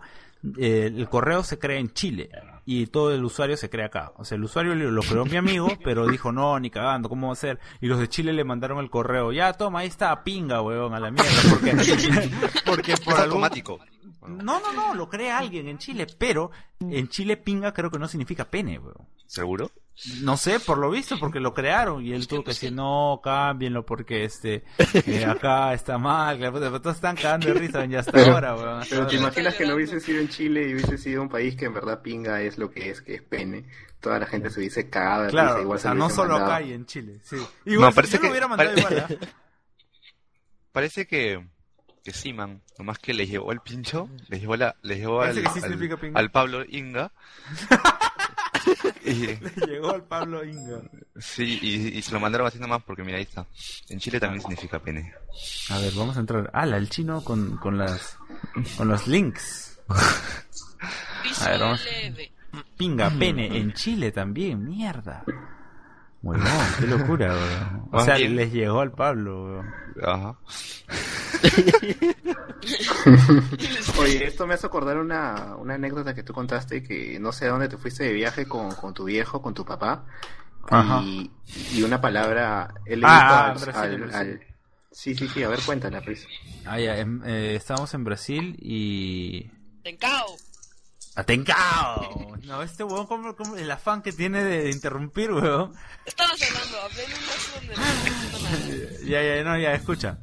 [0.58, 2.28] eh, el correo se crea en Chile
[2.66, 4.12] y todo el usuario se crea acá.
[4.16, 7.28] O sea, el usuario lo lo creó mi amigo, pero dijo, no, ni cagando, ¿cómo
[7.28, 7.58] va a ser?
[7.80, 11.00] Y los de Chile le mandaron el correo, ya toma, ahí está, pinga, weón, a
[11.00, 11.72] la mierda, porque,
[12.66, 13.42] porque por Es algún...
[13.44, 13.80] automático.
[14.26, 18.08] No, no, no, lo crea alguien en Chile, pero en Chile pinga creo que no
[18.08, 19.08] significa pene, weón.
[19.26, 19.70] ¿Seguro?
[20.22, 23.86] No sé, por lo visto, porque lo crearon y él tuvo que decir, no, cámbienlo
[23.86, 24.64] porque este,
[25.06, 28.80] eh, acá está mal, pero todos están cagando de risa ya hasta Pero- ahora, weón.
[28.80, 31.54] hasta Pero te imaginas que no hubiese sido en Chile y hubiese sido un país
[31.56, 33.64] que en verdad pinga es lo que es, que es pene.
[34.00, 36.10] Toda la gente se hubiese cagado de risa, Claro, igual o sea, se lo no
[36.10, 36.52] solo mandado.
[36.52, 37.36] acá y en Chile, sí.
[37.64, 39.26] Igual, No, parece yo lo que- hubiera mandado pare- igual, ¿ah?
[40.72, 41.46] Parece que,
[42.04, 42.60] que sí, man.
[42.78, 45.42] Nomás que les llevó el pincho, les llevó, la, les llevó al, sí
[46.30, 47.10] Pablo Inga.
[49.04, 49.26] y,
[49.66, 50.82] Llegó al Pablo Inga.
[51.18, 53.46] sí, y, y se lo mandaron así nomás porque mira, ahí está.
[53.88, 55.14] En Chile también significa pene.
[55.70, 56.50] A ver, vamos a entrar.
[56.52, 58.18] Ah, el chino con, con las
[58.76, 59.80] con los links.
[61.40, 61.86] A ver, vamos.
[62.76, 65.24] Pinga, pene, en Chile también, mierda.
[66.24, 66.48] Huevón,
[66.80, 67.88] qué locura, weón.
[67.92, 68.36] O sea, bien.
[68.36, 69.74] les llegó al Pablo, weón.
[70.02, 70.36] Ajá.
[73.98, 77.50] Oye, esto me hace acordar una, una anécdota que tú contaste que no sé a
[77.50, 80.04] dónde te fuiste de viaje con, con tu viejo, con tu papá.
[80.68, 81.00] Ajá.
[81.02, 81.30] Y,
[81.74, 84.30] y una palabra, él le Ah, ah, al, Brasil, al- Brasil.
[84.32, 84.40] al-
[84.90, 86.24] Sí, sí, sí, a ver, cuéntala, pues.
[86.64, 89.50] Ah, ya, em, eh, estábamos en Brasil y...
[89.82, 90.26] Tencao.
[91.16, 92.32] ¡Atencao!
[92.44, 95.72] No, este huevón, como, como el afán que tiene de, de interrumpir, huevón.
[96.04, 98.90] Estabas hablando, hablé en un nada.
[99.06, 100.18] Ya, ya, no, ya, escucha.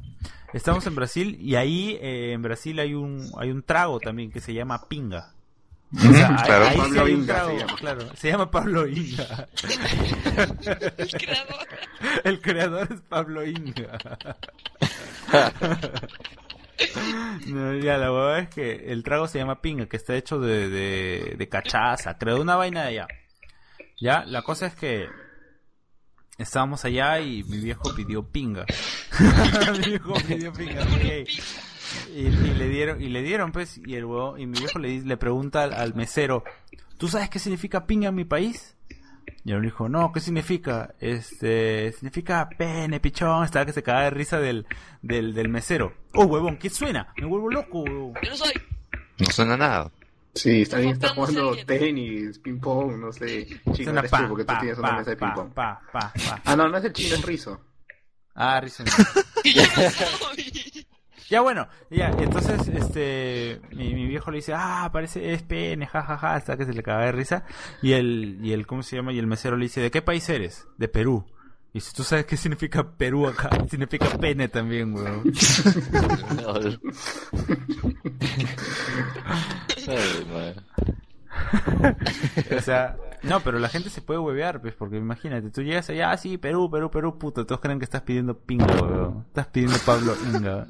[0.52, 4.40] Estamos en Brasil y ahí eh, en Brasil hay un hay un trago también que
[4.40, 5.32] se llama pinga.
[5.96, 6.64] O sea, ahí- Claro.
[6.68, 7.76] ahí, Pablo Inga trago, se llama.
[7.76, 9.48] claro, se llama Pablo Inga.
[10.96, 11.66] El creador.
[12.24, 13.98] El creador es Pablo Inga.
[17.46, 20.68] No, ya, la verdad es que el trago se llama pinga, que está hecho de,
[20.68, 23.08] de, de cachaza, creo, una vaina de allá.
[24.00, 25.08] Ya, la cosa es que
[26.38, 28.66] estábamos allá y mi viejo pidió pinga.
[29.72, 30.82] mi viejo pidió pinga,
[32.14, 35.16] y, le dieron, y le dieron pues, y el huevo, y mi viejo le, le
[35.16, 36.42] pregunta al, al mesero,
[36.98, 38.76] ¿tú sabes qué significa pinga en mi país?
[39.44, 40.94] Y él dijo, no, ¿qué significa?
[41.00, 44.66] Este, significa pene, pichón, estaba que se cagaba de risa del,
[45.02, 45.92] del, del mesero.
[46.14, 47.12] Oh, huevón, ¿qué suena?
[47.16, 48.14] Me vuelvo loco, huevón.
[48.22, 48.52] Yo no soy.
[49.18, 49.90] No suena nada.
[50.34, 53.46] Sí, está bien, está jugando en- tenis, ping pong, no sé.
[53.46, 55.34] Chino Suena eres pa, tú porque tú pa, tienes una pa, mesa de pa, ping
[55.42, 55.52] pong.
[55.52, 56.40] pa, pa, pa.
[56.44, 57.60] Ah, no, no es el chino, es Rizo.
[58.34, 58.90] Ah, yo no.
[61.32, 66.34] Ya bueno, ya, entonces este mi, mi viejo le dice, "Ah, parece es pene, jajaja",
[66.34, 67.44] hasta que se le caga de risa
[67.80, 69.14] y el y el ¿cómo se llama?
[69.14, 71.24] Y el mesero le dice, "¿De qué país eres?" "De Perú."
[71.72, 75.22] Y si tú sabes qué significa Perú acá, significa pene también, weón.
[82.54, 86.10] O sea, no, pero la gente se puede huevear, pues, porque imagínate, tú llegas allá,
[86.10, 89.24] ah, sí, Perú, Perú, Perú, puto, todos creen que estás pidiendo pinga, weón.
[89.28, 90.66] Estás pidiendo Pablo Inga.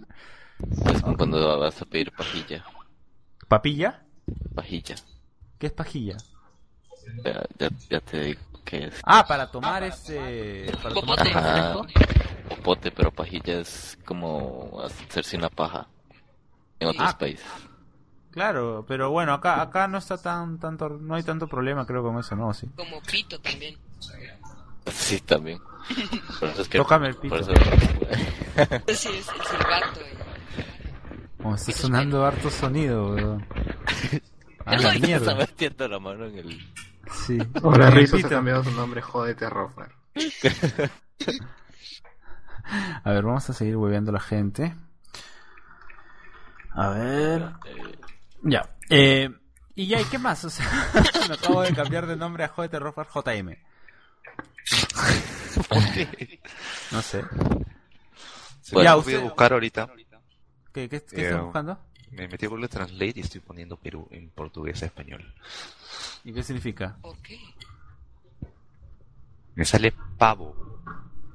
[0.86, 2.64] Es como cuando vas a pedir pajilla.
[3.48, 4.02] ¿Papilla?
[4.54, 4.94] Pajilla.
[5.58, 6.16] ¿Qué es pajilla?
[7.24, 10.70] Ya, ya, ya te digo que es Ah, para tomar este...
[10.82, 11.20] Para tomar.
[11.36, 11.74] Ajá.
[12.48, 15.88] popote, pero pajilla es como hacerse una paja
[16.78, 17.18] en otros Ah.
[17.18, 17.46] países.
[18.30, 22.18] Claro, pero bueno, acá acá no está tan tanto no hay tanto problema creo con
[22.18, 22.66] eso, no, sí.
[22.76, 23.76] Como pito también.
[24.90, 25.58] Sí, también.
[26.40, 27.36] Por eso es que, Tócame el pito.
[27.36, 27.52] por eso-
[28.88, 30.00] Sí, es el silbato.
[30.00, 30.16] eh.
[31.42, 33.46] Como está sonando harto sonido, weón.
[34.64, 35.34] A la mierda.
[35.34, 36.72] metiendo la mano en el...
[37.26, 37.36] Sí.
[37.62, 39.92] Ahora El Rizo se ha cambiado su nombre, jódete, Rofar.
[43.04, 44.72] A ver, vamos a seguir hueveando a la gente.
[46.70, 47.50] A ver.
[48.44, 48.70] Ya.
[48.88, 49.28] Eh,
[49.74, 50.44] y ya, ¿y qué más?
[50.44, 50.64] O sea,
[51.28, 53.56] me acabo de cambiar de nombre a JT Rofar JM.
[56.92, 57.22] No sé.
[58.70, 59.88] Bueno, Ya, voy usted- a buscar ahorita.
[60.72, 61.78] ¿Qué, qué, qué Eh, estás buscando?
[62.10, 65.24] Me metí a Google Translate y estoy poniendo Perú en portugués a español.
[66.24, 66.96] ¿Y qué significa?
[69.54, 70.54] Me sale pavo.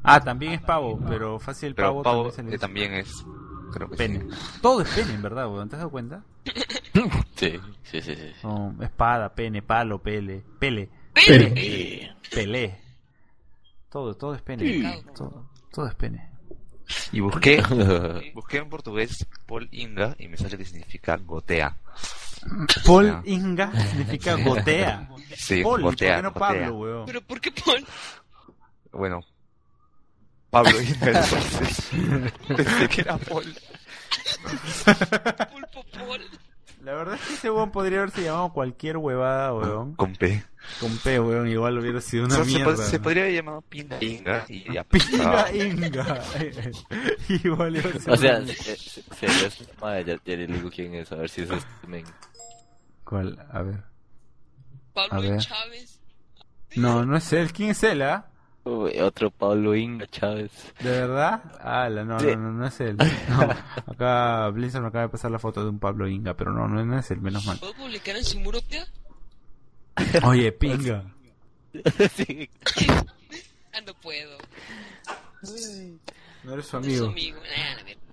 [0.04, 3.26] Ah, también es pavo, pero fácil Pero pavo, pavo, también eh, también es.
[3.74, 4.22] Creo que Pene.
[4.22, 4.60] sí.
[4.62, 5.68] Todo es pene, en verdad, weón.
[5.70, 6.24] ¿Te has dado cuenta?
[7.36, 8.48] Sí, sí, sí, sí.
[8.82, 11.62] Espada, pene, palo, pele, pele, Pene.
[11.62, 12.80] Y- pelé.
[13.90, 15.04] Todo, todo es pene.
[15.16, 16.28] Todo, todo es pene.
[17.12, 17.62] Y busqué,
[18.34, 21.76] busqué en portugués Paul Inga y me sale que significa gotea.
[22.86, 23.22] Paul.
[23.26, 25.10] Inga significa gotea.
[25.36, 26.48] Sí, Paul, ¿por qué no gotea.
[26.48, 27.06] Pablo, weón?
[27.06, 27.86] Pero ¿por qué Paul?
[28.92, 29.22] Bueno,
[30.50, 31.90] Pablo Inga entonces.
[32.48, 33.56] Pensé que era Paul.
[35.52, 36.22] Pulpo Paul.
[36.88, 39.94] La verdad es que ese weón podría haberse llamado cualquier huevada, weón.
[39.96, 40.42] Con P.
[40.80, 42.78] Con P, weón, igual hubiera sido O una se, mierda.
[42.78, 44.84] se podría haber llamado Pinga Inga y ya.
[44.90, 46.24] Pinga Inga.
[47.44, 50.48] igual iba a ser O sea, una- se, se, se es- madre, ya, ya le
[50.48, 52.06] digo quién es, a ver si es este men.
[53.04, 53.38] ¿Cuál?
[53.52, 53.84] A ver.
[54.94, 55.40] Pablo A ver.
[55.42, 56.00] Chávez.
[56.78, 57.52] No, no es él.
[57.52, 58.28] ¿Quién es él, ah?
[58.68, 60.52] Uy, otro Pablo Inga Chávez.
[60.82, 61.42] ¿De verdad?
[61.62, 62.28] Ah, no, no, Sí.
[62.36, 62.98] no, no es él.
[62.98, 66.68] No, acá Blinson me acaba de pasar la foto de un Pablo Inga, pero no,
[66.68, 67.58] no, no es él, menos mal.
[67.60, 68.86] ¿Puedo publicar en su muro, tía?
[70.24, 71.04] Oye, pinga.
[72.16, 72.50] sí.
[73.74, 74.38] Ah, no puedo.
[76.44, 77.06] No eres su No amigo.
[77.08, 77.38] amigo.
[77.40, 78.02] La mierda.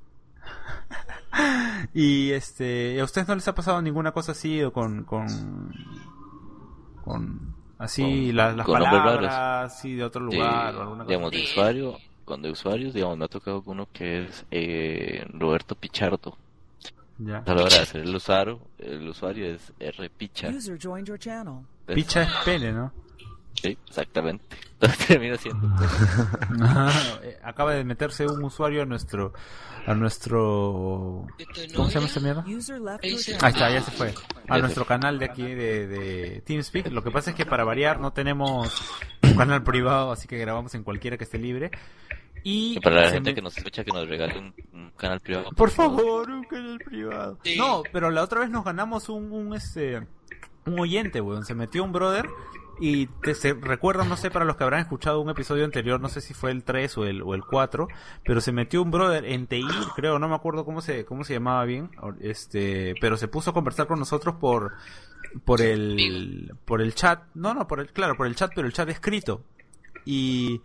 [1.94, 5.26] Y este, ¿a ustedes no les ha pasado ninguna cosa así o con con
[7.02, 7.54] con
[7.84, 11.08] así Con- la- las con palabras así de otro De, lugar o alguna cosa?
[11.08, 15.24] digamos, de usuario, con de usuarios, digamos, me ha tocado con uno que es eh,
[15.32, 16.36] Roberto Pichardo.
[17.18, 17.38] Ya.
[17.46, 20.48] A la hora de hacer el usuario, el usuario es R Picha.
[20.48, 21.58] User joined your channel.
[21.86, 22.92] Entonces, Picha es pene, ¿no?
[23.64, 24.44] Sí, exactamente.
[25.08, 25.68] Termina siendo.
[27.22, 29.32] Eh, Acaba de meterse un usuario a nuestro
[29.86, 32.44] a nuestro ¿De tu ¿Cómo se llama esta mierda?
[33.02, 34.14] Ahí está, ya se fue.
[34.48, 36.88] A nuestro canal de aquí de, de TeamSpeak.
[36.90, 38.82] Lo que pasa es que para variar no tenemos
[39.22, 41.70] un canal privado, así que grabamos en cualquiera que esté libre.
[42.42, 45.50] Y para la gente me- que nos escucha, que nos regale un, un canal privado.
[45.52, 47.38] Por favor, un canal privado.
[47.42, 47.56] Sí.
[47.56, 50.06] No, pero la otra vez nos ganamos un, un este
[50.66, 51.44] un oyente, weón.
[51.46, 52.26] Se metió un brother
[52.80, 56.08] y te se, recuerdan, no sé, para los que habrán escuchado un episodio anterior, no
[56.08, 57.88] sé si fue el 3 o el, o el 4,
[58.24, 59.64] pero se metió un brother en TI,
[59.94, 63.54] creo, no me acuerdo cómo se, cómo se llamaba bien, este, pero se puso a
[63.54, 64.72] conversar con nosotros por,
[65.44, 68.72] por el, por el chat, no, no, por el, claro, por el chat, pero el
[68.72, 69.42] chat escrito.
[70.04, 70.60] Y,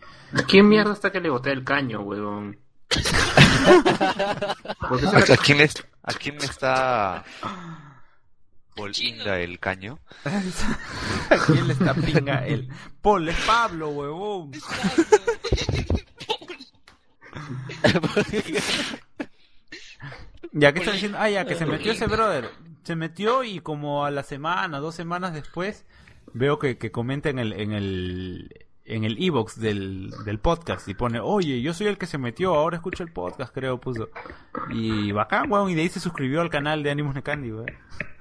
[0.47, 2.57] ¿Quién mierda está que le boté el caño, huevón?
[4.89, 5.70] Porque ¿A, quién le,
[6.03, 6.45] ¿A quién le
[8.88, 9.99] está Inga el caño?
[10.23, 12.69] ¿a quién le está pinga el?
[13.01, 14.51] Paul, es Pablo, huevón.
[20.51, 21.17] Ya, ¿qué están diciendo?
[21.19, 22.49] Ah, ya, que se metió ese brother.
[22.84, 25.86] Se metió y como a la semana, dos semanas después,
[26.34, 30.93] veo que, que comenta en el, en el, en el e-box del, del podcast y
[30.93, 34.09] pone, oye, yo soy el que se metió, ahora escucho el podcast, creo, puso.
[34.69, 37.71] Y bacán, weón, y de ahí se suscribió al canal de Animus Necandi, weón.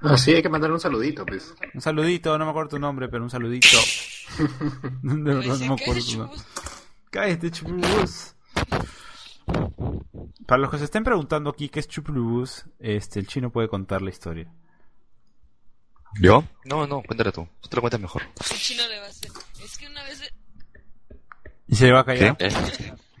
[0.01, 1.53] Ah, sí, hay que mandarle un saludito, pues.
[1.73, 3.67] Un saludito, no me acuerdo tu nombre, pero un saludito.
[5.01, 6.39] de verdad, no me acuerdo tu nombre.
[7.09, 8.35] Cállate, chupulubus.
[10.45, 14.01] Para los que se estén preguntando aquí qué es chupulubus, este, el chino puede contar
[14.01, 14.51] la historia.
[16.19, 16.43] ¿Yo?
[16.65, 17.47] No, no, cuéntale tú.
[17.61, 18.23] Tú te lo cuentas mejor.
[18.51, 19.31] El chino le va a hacer.
[19.63, 20.33] Es que una vez.
[21.69, 22.35] Y se va a callar.
[22.39, 22.51] Eh,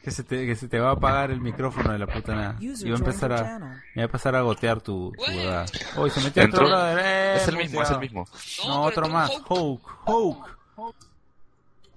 [0.03, 2.55] Que se, te, que se te va a apagar el micrófono de la puta nada.
[2.59, 3.57] Y va a empezar a,
[3.93, 5.65] y va a empezar a gotear tu, huevada.
[5.97, 8.25] Hoy se metió otro brother, eh, Es el mismo, es el mismo.
[8.65, 9.29] No, otro más.
[9.47, 10.57] Hulk, Hulk.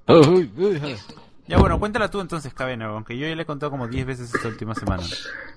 [0.09, 0.97] uy, uy,
[1.47, 4.35] Ya bueno, cuéntala tú entonces, Cabena, aunque yo ya le he contado como 10 veces
[4.35, 5.05] esta última semana.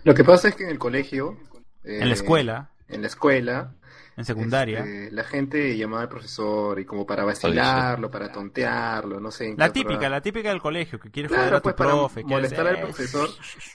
[0.03, 1.37] Lo que pasa es que en el colegio...
[1.83, 3.71] eh, En la escuela, En la escuela...
[4.17, 4.79] en secundaria.
[4.79, 9.55] este, la gente llamaba al profesor y como para vacilarlo, para tontearlo, no sé.
[9.57, 12.21] La típica, la típica del colegio, que quiere Claro, a tu pues para profe.
[12.23, 13.29] quiere molestar al profesor,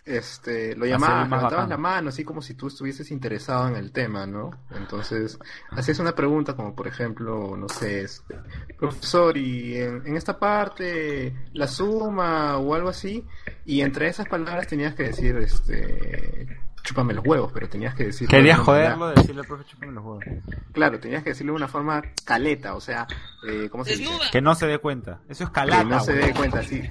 [0.05, 4.27] este, lo llamabas, levantabas la mano, así como si tú estuvieses interesado en el tema,
[4.27, 4.51] ¿no?
[4.71, 5.39] Entonces,
[5.71, 8.37] hacías una pregunta como, por ejemplo, no sé, este,
[8.79, 13.27] profesor, y en, en esta parte, la suma o algo así,
[13.67, 18.29] y entre esas palabras tenías que decir, este, chúpame los huevos, pero tenías que decir...
[18.29, 20.25] Querías joderlo, decirle al profe chúpame los huevos.
[20.73, 23.07] Claro, tenías que decirlo de una forma caleta, o sea,
[23.49, 24.11] eh, ¿cómo se dice?
[24.33, 25.21] Que no se dé cuenta.
[25.29, 26.83] Eso es calata, que no se dé cuenta, sí.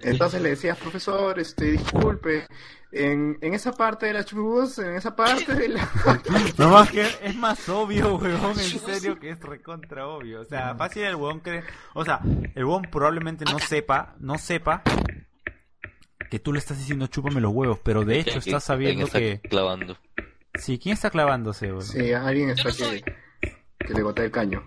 [0.00, 2.46] Entonces le decías, profesor, este, disculpe,
[2.92, 5.88] en, en esa parte de la chubus, en esa parte de la...
[6.58, 10.40] No más que es más obvio, huevón, en serio que es recontra obvio.
[10.40, 12.20] O sea, fácil el huevón cree, o sea,
[12.54, 14.82] el huevón probablemente no sepa, no sepa
[16.30, 19.22] que tú le estás diciendo chúpame los huevos, pero de hecho ¿quién- estás sabiendo quién
[19.22, 19.96] que está clavando.
[20.54, 21.82] sí, ¿quién está clavándose, huevón?
[21.82, 23.02] Sí, alguien está que,
[23.78, 24.62] que le boté el caño.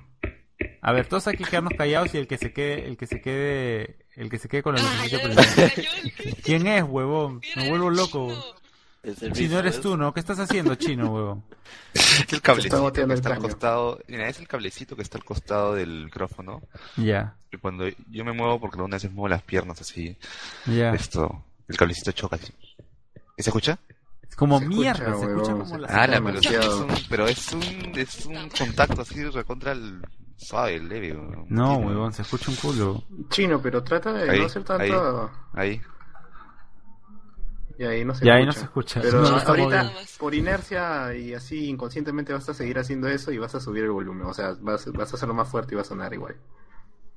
[0.82, 3.22] A ver, todos hay que quedarnos callados y el que se quede, el que se
[3.22, 5.70] quede, el que se quede con la Ah,
[6.44, 7.42] ¿Quién es, huevón?
[7.56, 8.56] Me vuelvo el loco.
[9.34, 9.60] chino.
[9.60, 10.14] Eres tú, ¿no?
[10.14, 11.44] ¿Qué estás haciendo, chino, huevón?
[11.94, 14.00] Es el cablecito que está al costado.
[14.08, 16.62] Mira, es el cablecito que está al costado del micrófono.
[16.98, 20.18] Ya, Y cuando yo me muevo, porque algunas veces muevo las piernas así,
[20.66, 20.94] ya.
[20.94, 22.54] esto, el cablecito choca así.
[23.38, 23.80] ¿Y se escucha?
[24.28, 25.88] Es como Se mierda, escucha, se escucha como se la...
[25.88, 27.64] Ah, la, escucha pero, es un, pero es un,
[27.98, 30.02] es un contacto así recontra el
[30.38, 31.14] suave, leve.
[31.16, 31.46] weón.
[31.50, 33.04] No, huevón, se escucha un culo.
[33.30, 35.32] Chino, pero trata de Ahí, no hacer tanto...
[35.54, 35.82] Ahí.
[37.78, 38.46] Y ahí no se Y ahí escucha.
[38.46, 39.02] no se escucha.
[39.02, 43.56] Pero No, ahorita, por inercia y así inconscientemente vas a seguir haciendo eso y vas
[43.56, 44.28] a subir el volumen.
[44.28, 46.36] O sea, vas, vas a hacerlo más fuerte y va a sonar igual.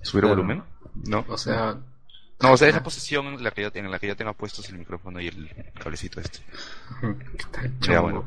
[0.03, 0.34] ¿Subir Claro.
[0.40, 0.64] el volumen?
[1.07, 1.24] No.
[1.28, 1.78] O sea,
[2.43, 4.68] No, o sea, esa posición en la que yo, en la que yo tenga puestos
[4.68, 6.40] el micrófono y el cablecito este.
[7.80, 8.24] Ya, bueno.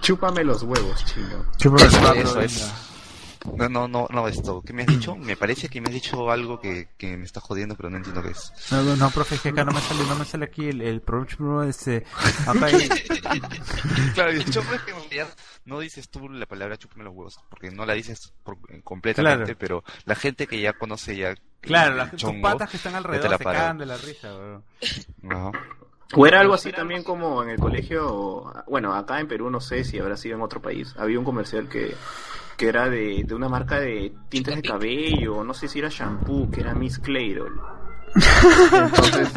[0.00, 1.46] Chúpame los huevos, chino.
[1.58, 2.93] Eso, eso es.
[3.56, 4.62] No, no, no, no, esto.
[4.62, 5.14] ¿Qué me has dicho?
[5.16, 8.22] Me parece que me has dicho algo que, que me está jodiendo, pero no entiendo
[8.22, 8.52] qué es.
[8.70, 10.80] No, no, no, profe, es que acá no me sale, no me sale aquí el,
[10.80, 12.04] el próximo, este,
[12.46, 12.88] acá hay-
[14.14, 15.28] Claro, de hecho, pues, que en realidad
[15.66, 19.58] no dices tú la palabra chúpame los huevos, porque no la dices por- completamente, Claro.
[19.58, 21.34] pero la gente que ya conoce ya.
[21.60, 24.32] claro, las, tus patas que están alrededor la se cagan de la risa.
[25.30, 25.50] Ajá.
[26.16, 29.84] O era algo así también como en el colegio, bueno, acá en Perú no sé
[29.84, 31.94] si habrá sido en otro país, había un comercial que,
[32.56, 36.50] que era de, de una marca de tintes de cabello, no sé si era shampoo,
[36.50, 37.60] que era Miss Clairol.
[38.72, 39.32] Entonces,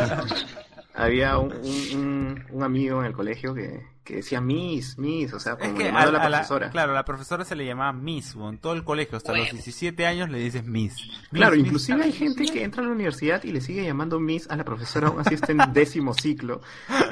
[0.93, 5.53] había un, un, un- amigo en el colegio que, que decía Miss, Miss, o sea,
[5.53, 6.69] Es como que llamando a la a la- profesora.
[6.69, 8.35] claro, la profesora se le llamaba Miss.
[8.35, 9.53] En todo el colegio, hasta los Huevo.
[9.53, 10.95] 17 años le dices Miss.
[11.31, 14.47] Claro, Miss, inclusive hay gente que entra a la universidad y le sigue llamando Miss
[14.49, 16.61] a la profesora, aún así está en décimo ciclo.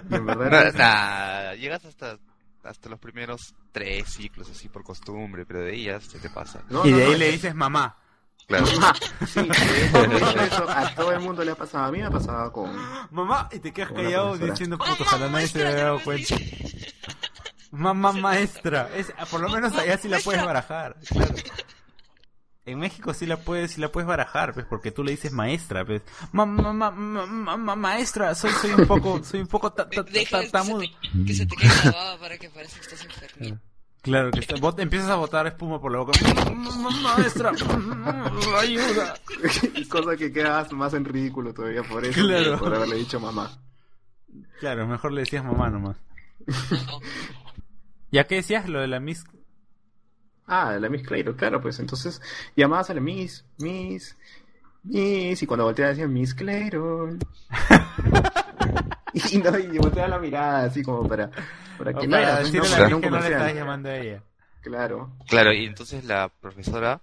[0.10, 2.18] Y en verdad Nah, es- nah, llegas hasta,
[2.66, 6.64] hasta los primeros tres ciclos así por costumbre, pero de ahí ya se te pasa.
[6.70, 7.98] no, Y no, de no, ahí le dices mamá.
[8.48, 8.66] Claro.
[8.68, 11.86] Sí, de hecho, eso a todo el mundo le ha pasado.
[11.86, 12.72] A mí me ha pasado con...
[13.10, 16.36] Mamá, y te quedas callado diciendo, puto, ojalá nadie se haya dado cuenta.
[17.72, 18.90] Mamá maestra.
[18.96, 21.36] Es, por lo menos allá sí la puedes barajar, claro.
[22.68, 25.86] En México sí la puedes, sí la puedes barajar, pues, porque tú le dices maestra,
[25.86, 26.02] pues.
[26.32, 30.04] Mamá, ma, ma- ma- ma- maestra, soy, soy un poco, soy un poco ta- ta-
[30.04, 33.60] ta- que se te- que se te caiga la para que parezca que estás enfermo.
[34.02, 36.14] Claro, que está- bot- empiezas a botar espuma por la boca.
[36.56, 37.52] Ma- ma- Maestra,
[38.60, 39.16] ayuda.
[39.90, 42.58] Cosa que quedas más en ridículo todavía por eso, Claro.
[42.58, 43.52] por haberle dicho mamá.
[44.60, 45.98] Claro, mejor le decías mamá nomás.
[48.12, 48.68] ¿Ya qué decías?
[48.70, 49.24] Lo de la Miss
[50.48, 52.22] Ah, la Miss Clairo, claro, pues entonces
[52.56, 54.16] llamabas a la Miss, Miss,
[54.84, 57.10] Miss, y cuando volteaba decía Miss Clairo.
[59.14, 61.30] y no, y volteaba la mirada así como para,
[61.78, 64.24] para que no era, no, para que no le estás llamando a ella.
[64.62, 65.12] Claro.
[65.28, 67.02] Claro, y entonces la profesora,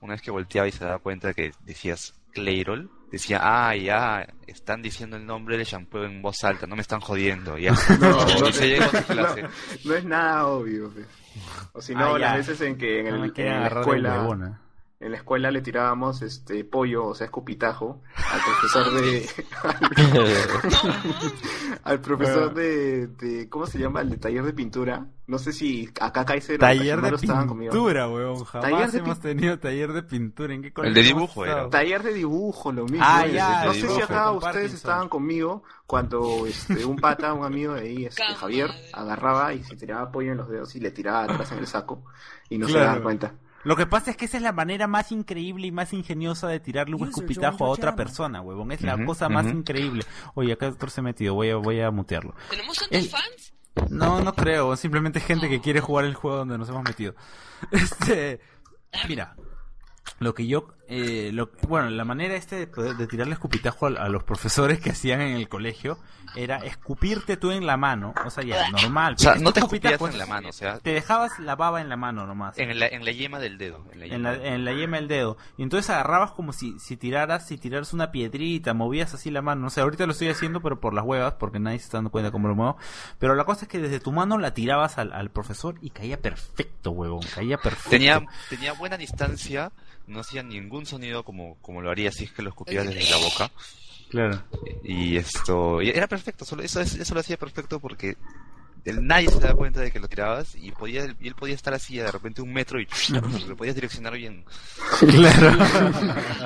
[0.00, 4.82] una vez que volteaba y se daba cuenta que decías Clairol, decía, ah, ya, están
[4.82, 7.72] diciendo el nombre del shampoo en voz alta, no me están jodiendo, ya.
[8.00, 8.10] No,
[8.40, 9.44] no, se llegó a su no, clase.
[9.84, 10.90] no es nada obvio.
[10.90, 11.06] pues.
[11.72, 14.60] O si no, Ah, las veces en que en, el- No en la escuela huevona.
[14.98, 19.28] En la escuela le tirábamos este pollo, o sea, escupitajo, al profesor de
[21.84, 24.00] al profesor de, de ¿cómo se llama?
[24.00, 25.06] El de taller de pintura.
[25.26, 27.10] No sé si acá Kaiser Taller de
[27.46, 27.72] conmigo.
[27.72, 28.44] pintura, weón.
[28.44, 30.54] Jamás Taller de hemos pin- tenido taller de pintura.
[30.54, 31.68] ¿En qué El de dibujo era.
[31.68, 33.04] Taller de dibujo, lo mismo.
[33.06, 34.76] Ah, ya, no sé si acá ustedes Parkinson.
[34.76, 38.22] estaban conmigo cuando este, un pata, un amigo de ahí, este.
[38.34, 41.66] Javier, agarraba y se tiraba pollo en los dedos y le tiraba atrás en el
[41.66, 42.04] saco
[42.48, 43.34] y no se daban cuenta.
[43.66, 46.60] Lo que pasa es que esa es la manera más increíble y más ingeniosa de
[46.60, 48.70] tirarle un escupitajo a otra persona, huevón.
[48.70, 50.04] Es la cosa más increíble.
[50.34, 51.34] Oye, acá otro se ha metido.
[51.34, 52.32] Voy a, voy a mutearlo.
[52.48, 53.54] ¿Tenemos tantos El- fans?
[53.90, 54.76] No, no creo.
[54.76, 57.14] Simplemente gente que quiere jugar el juego donde nos hemos metido.
[57.72, 58.40] Este,
[59.08, 59.34] mira,
[60.18, 63.90] lo que yo, eh, lo, bueno, la manera este de, poder- de tirarle escupitajo a,
[63.90, 65.98] a los profesores que hacían en el colegio
[66.34, 69.14] era escupirte tú en la mano, o sea, ya, normal.
[69.14, 71.80] O sea, no te escupías es- en la mano, o sea, Te dejabas la baba
[71.80, 72.58] en la mano nomás.
[72.58, 73.84] en la, en la yema del dedo.
[73.92, 75.36] En la En yema la, en la yema del dedo.
[75.56, 79.62] Y entonces agarrabas como si, si tiraras, si tiraras una piedrita, movías así la mano.
[79.62, 82.10] No sé, ahorita lo estoy haciendo, pero por las huevas, porque nadie se está dando
[82.10, 82.76] cuenta cómo lo muevo.
[83.18, 86.20] Pero la cosa es que desde tu mano la tirabas al, al profesor y caía
[86.20, 87.20] perfecto, huevón.
[87.34, 87.90] Caía perfecto.
[87.90, 89.72] Tenía, tenía buena distancia,
[90.06, 93.16] no hacía ningún sonido como, como lo haría si es que lo escupías desde la
[93.18, 93.50] boca.
[94.08, 94.40] Claro.
[94.84, 98.16] Y esto, y era perfecto, solo eso, eso lo hacía perfecto porque
[98.84, 101.74] el- nadie se daba cuenta de que lo tirabas y podía, y él podía estar
[101.74, 102.86] así de repente un metro y
[103.48, 104.44] lo podías direccionar bien.
[105.00, 105.64] Claro.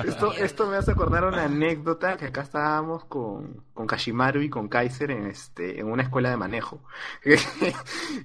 [0.07, 4.67] Esto, esto me hace acordar una anécdota que acá estábamos con, con Kashimaru y con
[4.67, 6.83] Kaiser en este en una escuela de manejo.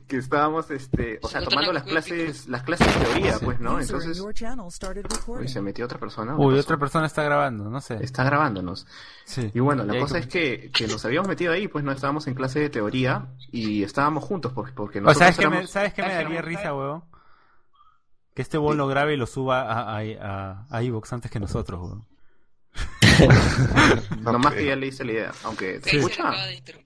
[0.06, 3.80] que estábamos este, o sea, tomando las clases, las clases de teoría, pues, ¿no?
[3.80, 4.20] Entonces,
[5.26, 6.36] uy, se metió otra persona.
[6.36, 7.96] ¿o Uy, otra persona está grabando, no sé.
[8.02, 8.86] Está grabándonos.
[9.24, 9.50] Sí.
[9.54, 12.26] Y bueno, la cosa como- es que, que nos habíamos metido ahí, pues no estábamos
[12.26, 15.70] en clase de teoría y estábamos juntos porque, porque O nosotros ¿sabes qué, me, éramos-
[15.70, 17.04] ¿sabes qué me daría risa, huevón?
[18.34, 20.78] Que este huevón lo grabe y lo suba a, a, a,
[21.10, 22.15] antes que nosotros, huevón.
[24.20, 26.32] Nomás que ya le hice la idea, aunque ¿se Ahí se escucha?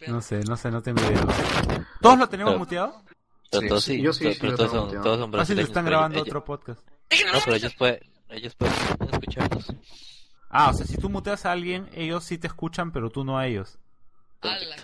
[0.09, 1.87] No sé, no sé, no tengo idea.
[2.01, 3.03] ¿Todos lo tenemos Pero- muteado?
[3.51, 5.31] Pero Sí, todos sí, sí, yo sí, to- sí pero todos son, todos son Fácil
[5.33, 5.69] brasileños.
[5.71, 6.81] están pero grabando ellos- otro podcast.
[7.33, 8.75] No, pero ellos pueden, ellos pueden
[9.13, 9.67] escucharnos.
[10.49, 13.39] Ah, o sea, si tú muteas a alguien, ellos sí te escuchan, pero tú no
[13.39, 13.79] a ellos.
[14.43, 14.77] Ala.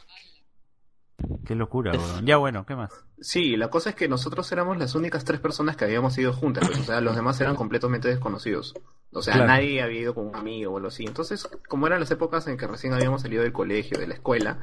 [1.44, 2.24] Qué locura, weón.
[2.26, 2.90] Ya bueno, ¿qué más?
[3.20, 6.66] Sí, la cosa es que nosotros éramos las únicas tres personas que habíamos ido juntas,
[6.68, 8.74] pues, o sea, los demás eran completamente desconocidos.
[9.12, 9.48] O sea, Claro.
[9.48, 11.04] nadie había ido con un amigo o algo así.
[11.04, 14.58] Entonces, como eran las épocas en que recién habíamos salido del colegio, de la escuela,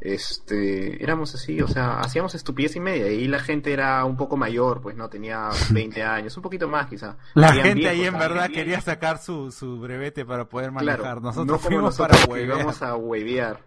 [0.00, 3.10] este, éramos así, o sea, hacíamos estupidez y media.
[3.10, 6.88] Y la gente era un poco mayor, pues no tenía 20 años, un poquito más
[6.88, 7.16] quizá.
[7.34, 11.00] La Habían gente ahí en verdad quería sacar su, su brevete para poder manejar.
[11.00, 12.58] Claro, nosotros no fuimos nosotros para huevear.
[12.58, 13.60] íbamos a huevear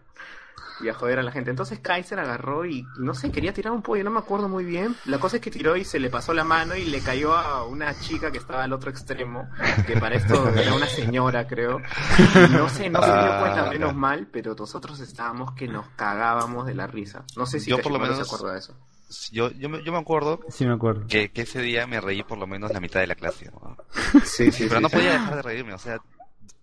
[0.79, 1.49] y a joder a la gente.
[1.49, 4.95] Entonces Kaiser agarró y no sé, quería tirar un pollo, no me acuerdo muy bien.
[5.05, 7.65] La cosa es que tiró y se le pasó la mano y le cayó a
[7.65, 9.49] una chica que estaba al otro extremo,
[9.87, 11.79] que para esto era una señora, creo.
[11.79, 13.97] Y no sé, no se dio Ah, cuenta, menos ya.
[13.97, 17.23] mal, pero nosotros estábamos que nos cagábamos de la risa.
[17.35, 18.75] No sé si Yo por lo menos- se acuerda de eso.
[19.31, 21.07] Yo, yo, me, yo me acuerdo Sí, me acuerdo.
[21.07, 23.49] que, que ese día me reí por lo menos la mitad de la clase.
[23.53, 23.77] ¿no?
[24.25, 24.95] Sí, sí, Pero sí, no sí.
[24.97, 25.97] podía dejar de reírme, o sea,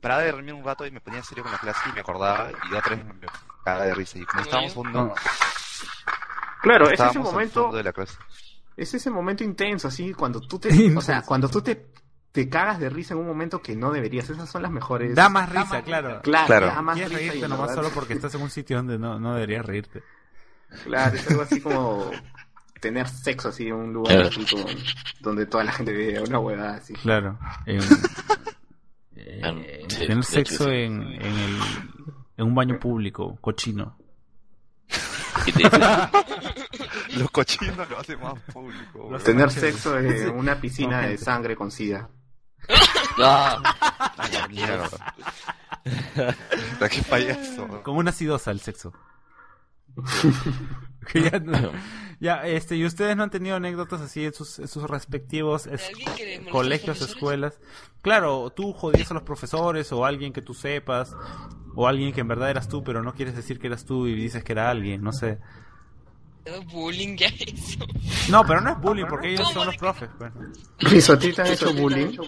[0.05, 2.51] paraba de reírme un rato y me ponía serio con la clase y me acordaba
[2.71, 3.15] y otra vez me
[3.65, 4.19] cagaba de risa.
[4.19, 5.15] Y como estábamos fondo, No.
[6.63, 8.17] Claro, es ese momento fondo de la clase.
[8.77, 10.97] Es ese momento intenso, así, cuando tú te...
[10.97, 11.87] O sea, cuando tú te,
[12.33, 14.29] te cagas de risa en un momento que no deberías.
[14.31, 15.15] Esas son las mejores...
[15.15, 16.21] Da más risa, claro.
[16.23, 16.67] Claro, Claro.
[16.67, 18.77] da más Quieres risa y reírte en nomás verdad- solo porque estás en un sitio
[18.79, 20.03] donde no, no deberías reírte.
[20.85, 22.11] Claro, es algo así como
[22.81, 24.29] tener sexo así en un lugar Claro.
[24.31, 24.65] así como
[25.21, 26.95] donde toda la gente ve una huevada así.
[26.95, 27.39] Claro.
[27.67, 27.81] En-
[29.25, 29.55] eh, Ah,
[29.89, 31.59] sí, tener sexo en, en, el,
[32.37, 33.97] en un baño público, cochino.
[37.17, 39.17] Los cochinos lo hacen más público.
[39.25, 42.09] Tener sexo en una piscina de sangre con sida.
[43.19, 43.63] no,
[44.49, 44.89] mierda.
[46.91, 47.83] Qué payaso.
[47.83, 48.93] Como una acidosa el sexo.
[51.13, 51.71] Que ya, no-
[52.25, 55.91] ya, este, y ustedes no han tenido anécdotas así en sus, en sus respectivos es-
[56.51, 57.61] colegios, escuelas.
[58.01, 61.15] Claro, tú jodías a los profesores o alguien que tú sepas,
[61.75, 64.15] o alguien que en verdad eras tú, pero no quieres decir que eras tú y
[64.15, 65.39] dices que era alguien, no sé.
[66.73, 67.85] bullying ya eso.
[68.31, 70.09] No, pero no es bullying porque ellos ¿Cómo son los profes.
[70.19, 70.33] pues.
[70.79, 72.19] Rizo, ¿a ti te han hecho bullying?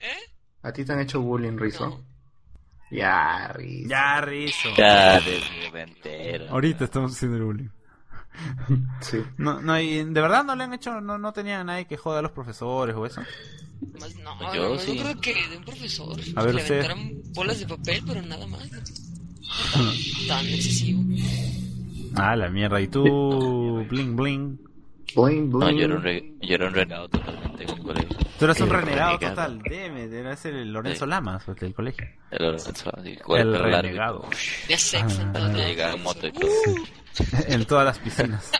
[0.00, 0.32] ¿Eh?
[0.62, 1.86] ¿A ti te han hecho bullying, Rizo?
[1.88, 2.04] No.
[2.90, 3.88] Ya, Rizo.
[3.88, 4.68] Ya, Rizo.
[4.76, 6.48] ya, desmentero.
[6.50, 7.68] Ahorita estamos haciendo el bullying.
[9.00, 9.18] Sí.
[9.38, 11.96] No, no, y de verdad no le han hecho, no, no tenían a nadie que
[11.96, 13.20] joda a los profesores o eso.
[14.00, 14.96] Más, no, Yo no, no, sí.
[14.96, 16.84] yo creo que de un profesor A ver, le usted.
[16.84, 18.70] aventaran bolas de papel, pero nada más.
[18.72, 18.78] ¿no?
[19.72, 19.94] Tan,
[20.28, 21.02] tan excesivo.
[22.16, 22.80] Ah, la mierda.
[22.80, 24.60] Y tú, bling bling.
[25.14, 25.76] Boing, No, boing.
[25.76, 28.16] yo era un, re- yo era un renegado totalmente en el colegio.
[28.38, 29.34] Tú eras un El renegado renegado.
[29.34, 29.62] total.
[29.62, 31.10] Deme, eras el Lorenzo Sí.
[31.10, 32.06] Lamas pues, del colegio.
[32.32, 34.28] El Lorenzo, así, El con pelo largo y renegado.
[34.68, 35.54] De sexo Ah, lados.
[35.56, 36.46] llegaba en moto y todo.
[36.50, 36.84] Uh,
[37.48, 38.50] en todas las piscinas.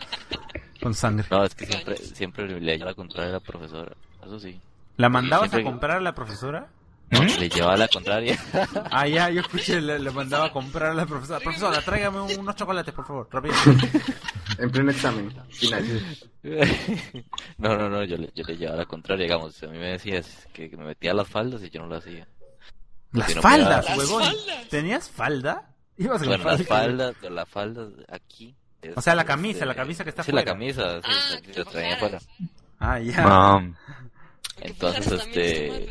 [0.83, 1.27] Con sangre.
[1.31, 3.93] No, es que siempre, siempre le llevaba la contraria a la profesora.
[4.25, 4.61] Eso sí.
[4.97, 6.69] ¿La mandabas a comprar a la profesora?
[7.11, 8.39] Le llevaba la contraria.
[8.91, 11.41] Ah, ya, yo escuché, le, le mandaba a comprar a la profesora.
[11.41, 13.55] Profesora, tráigame un- unos chocolates, por favor, rápido.
[14.59, 16.17] En pleno examen final.
[17.59, 19.25] No, no, no, yo le, yo le llevaba la contraria.
[19.25, 22.27] Digamos, a mí me decías que, me metía las faldas y yo no lo hacía.
[23.13, 24.23] Las no faldas, huevón.
[24.71, 25.71] ¿Tenías falda?
[25.97, 27.13] Ibas con Bueno, las falda.
[27.13, 28.55] faldas, la falda aquí.
[28.83, 30.45] es- O sea, la es, camisa, eh, la camisa que está Sí, fuera.
[30.45, 32.19] la camisa, sí, Ah, la- que la traía afuera.
[32.81, 33.61] Ah, ya.
[34.57, 35.89] Que Entonces, este-.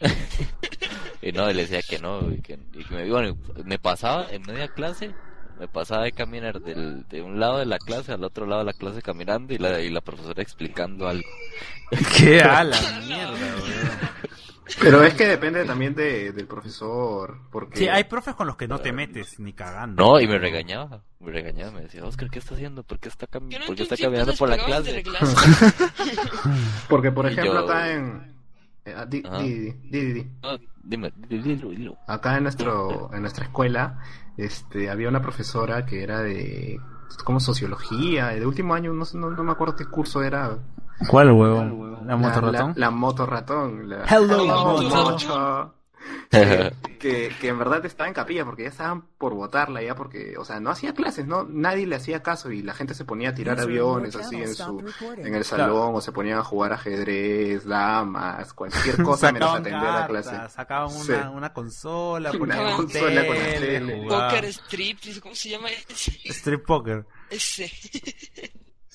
[1.22, 4.40] Y no, le decía que no, y que, y que me, bueno, me pasaba en
[4.42, 5.14] media clase,
[5.58, 8.66] me pasaba de caminar del, de un lado de la clase al otro lado de
[8.66, 11.28] la clase caminando y la, y la profesora explicando algo.
[12.16, 14.10] Qué a la mierda, weón.
[14.80, 17.38] Pero es que depende también de, del profesor.
[17.50, 20.02] Porque Sí, hay profes con los que no te metes ni cagando.
[20.02, 22.82] No, y me regañaba, me regañaba, me decía, Oscar, ¿qué está haciendo?
[22.82, 25.02] ¿Por qué está, no ¿por qué está caminando por la clase?
[26.88, 28.34] Porque, por ejemplo, yo- acá en.
[28.84, 29.38] eh, di, Ajá.
[29.42, 30.30] di, di, di, di.
[30.42, 31.96] No, dime, dilo, dilo.
[32.06, 33.98] Acá en nuestro en nuestra escuela
[34.36, 36.80] este había una profesora que era de
[37.24, 40.58] como sociología, de último año, no, sé- no, no me acuerdo qué curso era.
[41.08, 42.06] ¿Cuál huevón?
[42.06, 42.72] ¿La moto La, ratón?
[42.76, 43.88] la moto ratón.
[43.88, 45.74] la- Hello, moto.
[46.30, 50.34] que, que, que en verdad estaba en capilla porque ya estaban por votarla ya porque,
[50.38, 53.28] o sea, no hacía clases, no, nadie le hacía caso y la gente se ponía
[53.30, 54.82] a tirar aviones así en su,
[55.18, 59.80] en el salón o se ponían a jugar ajedrez, damas, cualquier cosa menos atender a
[60.06, 60.52] cartas, clase.
[60.54, 61.12] Sacaban Sí.
[61.12, 64.06] una, una consola, Una consola con la tele.
[64.08, 65.68] Poker Strip, ¿cómo se llama?
[65.90, 67.06] Strip poker.
[67.28, 67.70] Ese.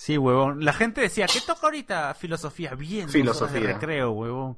[0.05, 0.63] Sí, huevón.
[0.63, 2.13] La gente decía, ¿qué toca ahorita?
[2.13, 2.75] Filosofía.
[2.75, 3.59] Bien, Filosofía.
[3.59, 4.55] de recreo, huevón.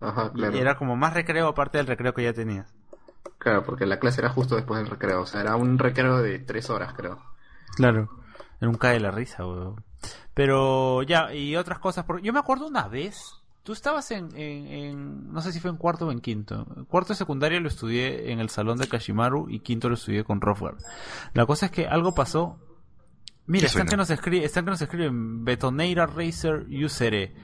[0.00, 0.56] Ajá, Y claro.
[0.56, 2.72] era como más recreo aparte del recreo que ya tenías.
[3.36, 6.38] Claro, porque la clase era justo después del recreo, o sea, era un recreo de
[6.38, 7.20] tres horas, creo.
[7.74, 8.08] Claro.
[8.58, 9.84] Era un cae de la risa, huevón.
[10.32, 12.06] Pero ya, y otras cosas.
[12.06, 15.70] Porque yo me acuerdo una vez, tú estabas en, en, en- no sé si fue
[15.70, 16.64] en cuarto o en quinto.
[16.88, 20.40] Cuarto de secundaria lo estudié en el salón de Kashimaru y quinto lo estudié con
[20.40, 20.76] Rofgar.
[21.34, 22.58] La cosa es que algo pasó
[23.46, 27.34] Mira, ¿Qué están que nos escribe, están que nos escriben Betoneira Racer Usere.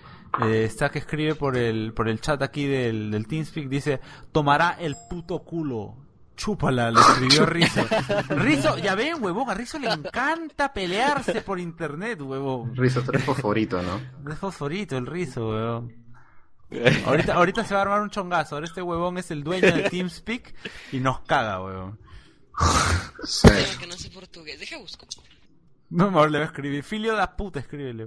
[0.42, 4.00] Eh, está que escribe por el por el chat aquí del, del TeamSpeak, dice,
[4.32, 5.96] tomará el puto culo.
[6.34, 7.86] Chúpala, le escribió Rizo.
[8.30, 12.74] Rizo, ya ven, huevón, a Rizo le encanta pelearse por internet, huevón.
[12.74, 14.00] Rizo, tú eres favorito, ¿no?
[14.32, 16.02] Es fosforito el Rizo, huevón.
[17.04, 18.54] Ahorita, ahorita se va a armar un chongazo.
[18.54, 20.54] Ahora este huevón es el dueño de TeamSpeak
[20.92, 21.98] y nos caga, huevón.
[23.24, 23.48] Sí.
[23.48, 24.58] Pero que no sé portugués.
[24.58, 25.06] Deja busco.
[25.92, 26.82] No, ahora le va a escribir.
[26.82, 28.06] Filio da puta, escríbele.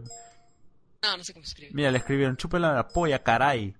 [1.04, 1.72] No, no sé cómo se escribe.
[1.74, 3.76] Mira, le escribieron, chúpela la polla, caray.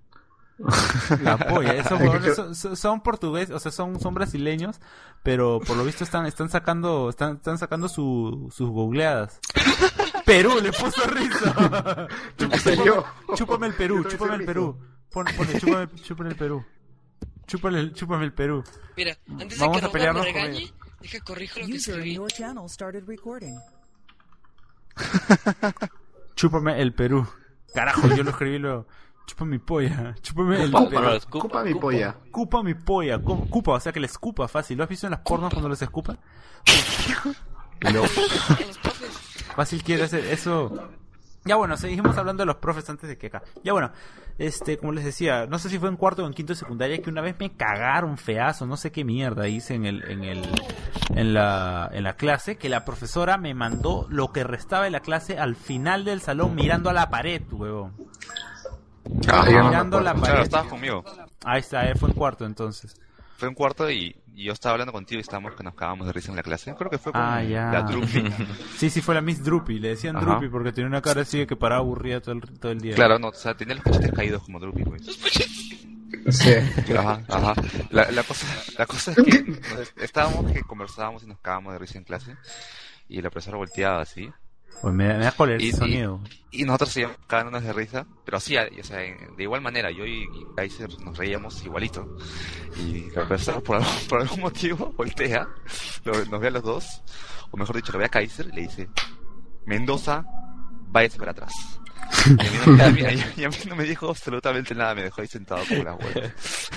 [1.22, 4.80] La polla, esos huevones son, son- son portugueses, o sea, son, son brasileños,
[5.22, 9.38] pero por lo visto están, están sacando, están, están sacando su, sus googleadas.
[10.24, 12.08] Perú, le puso risa.
[12.38, 13.04] ¿En serio?
[13.34, 14.80] Chúpame el Perú, chúpame el Perú.
[15.10, 16.64] Pon, pone, chúpame, chúpame el Perú.
[17.46, 18.64] Chúpame el, chúpame el Perú.
[18.96, 22.14] Mira, antes Vamos de a que me pelearnos con regañe, deja corrijo lo que escribí.
[26.36, 27.26] Chúpame el Perú.
[27.74, 28.86] Carajo, yo lo escribí luego.
[29.26, 30.14] Chúpame mi polla.
[30.22, 31.08] Chúpame el Cupa, Perú.
[31.10, 32.16] escupa, Cupa mi polla.
[32.30, 33.18] Cupa mi polla.
[33.18, 34.76] cu- Cupa, o sea que le escupa fácil.
[34.78, 36.18] ¿Lo has visto en las pornos cuando les escupan?
[37.84, 38.08] A los
[38.82, 39.18] profes.
[39.54, 40.90] Fácil quiere hacer eso.
[41.46, 43.42] Ya bueno, seguimos hablando de los profes antes de que acá.
[43.62, 43.92] Ya bueno,
[44.36, 47.00] este, como les decía, no sé si fue en cuarto o en quinto de secundaria
[47.00, 50.42] que una vez me cagaron feazo, no sé qué mierda hice en el, en el,
[51.14, 55.00] en la, en la clase, que la profesora me mandó lo que restaba de la
[55.00, 57.94] clase al final del salón mirando a la pared, huevón.
[59.28, 60.26] Ah, ya no mirando la pared.
[60.26, 61.04] Claro, estabas conmigo.
[61.44, 63.00] Ahí está, eh, fue en cuarto entonces.
[63.36, 66.30] Fue un cuarto y yo estaba hablando contigo y estábamos que nos cagábamos de risa
[66.30, 66.74] en la clase.
[66.76, 67.70] Creo que fue con Ah, ya.
[67.72, 68.24] la Drupi.
[68.76, 70.26] Sí, sí, fue la Miss Drupi, le decían Ajá.
[70.26, 72.94] Drupi porque tenía una cara así de que paraba aburrida todo el, todo el día.
[72.94, 75.02] Claro, no, o sea, tenía los cachetes caídos como Drupi, pues.
[76.28, 76.52] Sí.
[76.96, 77.54] Ajá, ajá.
[77.90, 78.46] La, la cosa,
[78.78, 82.36] la cosa es que nos- estábamos que conversábamos y nos cagábamos de risa en clase.
[83.08, 84.28] Y la profesora volteaba así.
[84.82, 86.20] Pues me, me da cólera Y- ese y- sonido.
[86.52, 90.26] Y nosotros seguíamos cagándonos de risa, pero así, o sea, de igual manera, yo y,
[90.56, 92.16] Kaiser nos reíamos igualito.
[92.78, 95.46] Y la profesora, por, algún- por algún motivo, voltea,
[96.04, 97.02] lo- nos ve a los dos,
[97.50, 98.88] o mejor dicho, lo ve a Kaiser y le dice,
[99.66, 100.24] Mendoza,
[100.88, 101.52] váyase para atrás.
[102.26, 105.20] Y a, mí no, a mí- a mí no me dijo absolutamente nada, me dejó
[105.20, 106.70] ahí sentado como las huevas.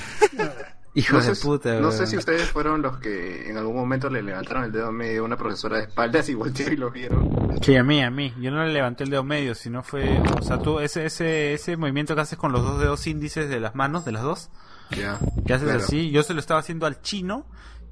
[0.96, 4.10] Hijo No de sé, puta, no sé si ustedes fueron los que en algún momento
[4.10, 7.60] le levantaron el dedo medio a una profesora de espaldas y volteó y lo vieron.
[7.62, 8.34] Sí, a mí, a mí.
[8.40, 10.20] Yo no le levanté el dedo medio, sino fue...
[10.40, 13.60] O sea, tú, ese, ese, ese movimiento que haces con los dos dedos índices de
[13.60, 14.50] las manos, de las dos,
[14.90, 15.20] Ya.
[15.46, 15.84] que haces Claro.
[15.84, 17.46] así, yo se lo estaba haciendo al chino,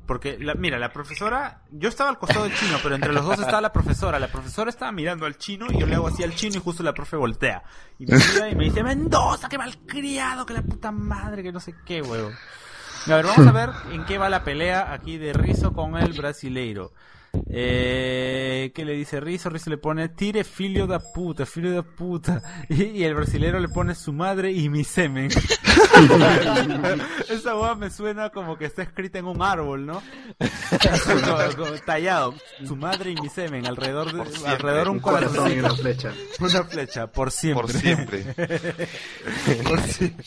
[0.07, 3.39] porque, la, mira, la profesora, yo estaba al costado del chino, pero entre los dos
[3.39, 4.17] estaba la profesora.
[4.19, 6.81] La profesora estaba mirando al chino y yo le hago así al chino y justo
[6.81, 7.61] la profe voltea.
[7.99, 11.59] Y me mira y me dice, Mendoza, qué malcriado, que la puta madre, que no
[11.59, 12.31] sé qué, huevo.
[13.09, 16.11] A ver, vamos a ver en qué va la pelea aquí de Rizo con el
[16.11, 16.91] brasileiro.
[17.49, 19.49] Eh, ¿Qué le dice Rizo?
[19.49, 22.41] Rizo le pone, tire filio da puta, filio da puta.
[22.69, 25.29] Y, y el brasilero le pone su madre y mi semen.
[27.29, 30.01] Esa hueá me suena como que está escrita en un árbol, ¿no?
[31.15, 32.33] Como- como tallado.
[32.65, 36.11] Su madre y mi semen, alrededor de, alrededor un corazón y una flecha.
[36.39, 37.63] Una flecha, por siempre.
[37.63, 38.23] Por siempre.
[39.63, 40.25] por siempre.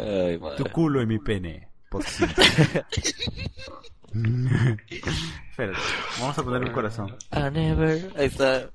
[0.00, 1.68] Ay, Tu culo y mi pene.
[1.90, 2.44] Por siempre.
[4.12, 5.78] Espérate,
[6.20, 7.16] vamos a poner un corazón.
[7.32, 8.12] I never.
[8.16, 8.70] Ahí está.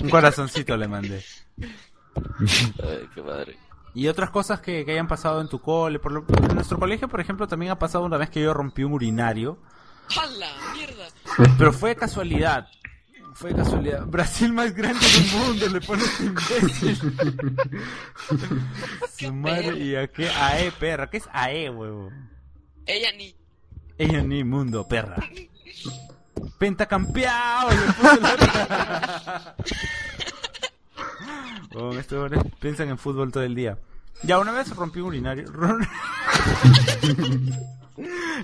[0.00, 1.22] Un corazoncito le mandé.
[1.60, 3.56] Ay, qué madre.
[3.94, 5.98] Y otras cosas que, que hayan pasado en tu cole.
[5.98, 8.82] Por lo- en nuestro colegio, por ejemplo, también ha pasado una vez que yo rompí
[8.84, 9.58] un urinario.
[10.20, 11.06] ¡A la mierda!
[11.58, 12.68] Pero fue casualidad.
[13.34, 14.06] Fue casualidad.
[14.06, 16.98] Brasil más grande del mundo, le pones imbécil.
[19.18, 20.28] Su madre, ¿y a qué?
[20.28, 21.08] AE, perra.
[21.10, 22.10] ¿Qué es AE, huevo?
[22.86, 23.34] Ella ni.
[23.98, 25.16] Ella ni mundo, perra.
[26.58, 27.68] Pentacampeado,
[31.74, 33.78] Oh, estos hombres piensan en fútbol todo el día.
[34.22, 35.50] Ya una vez rompí un urinario.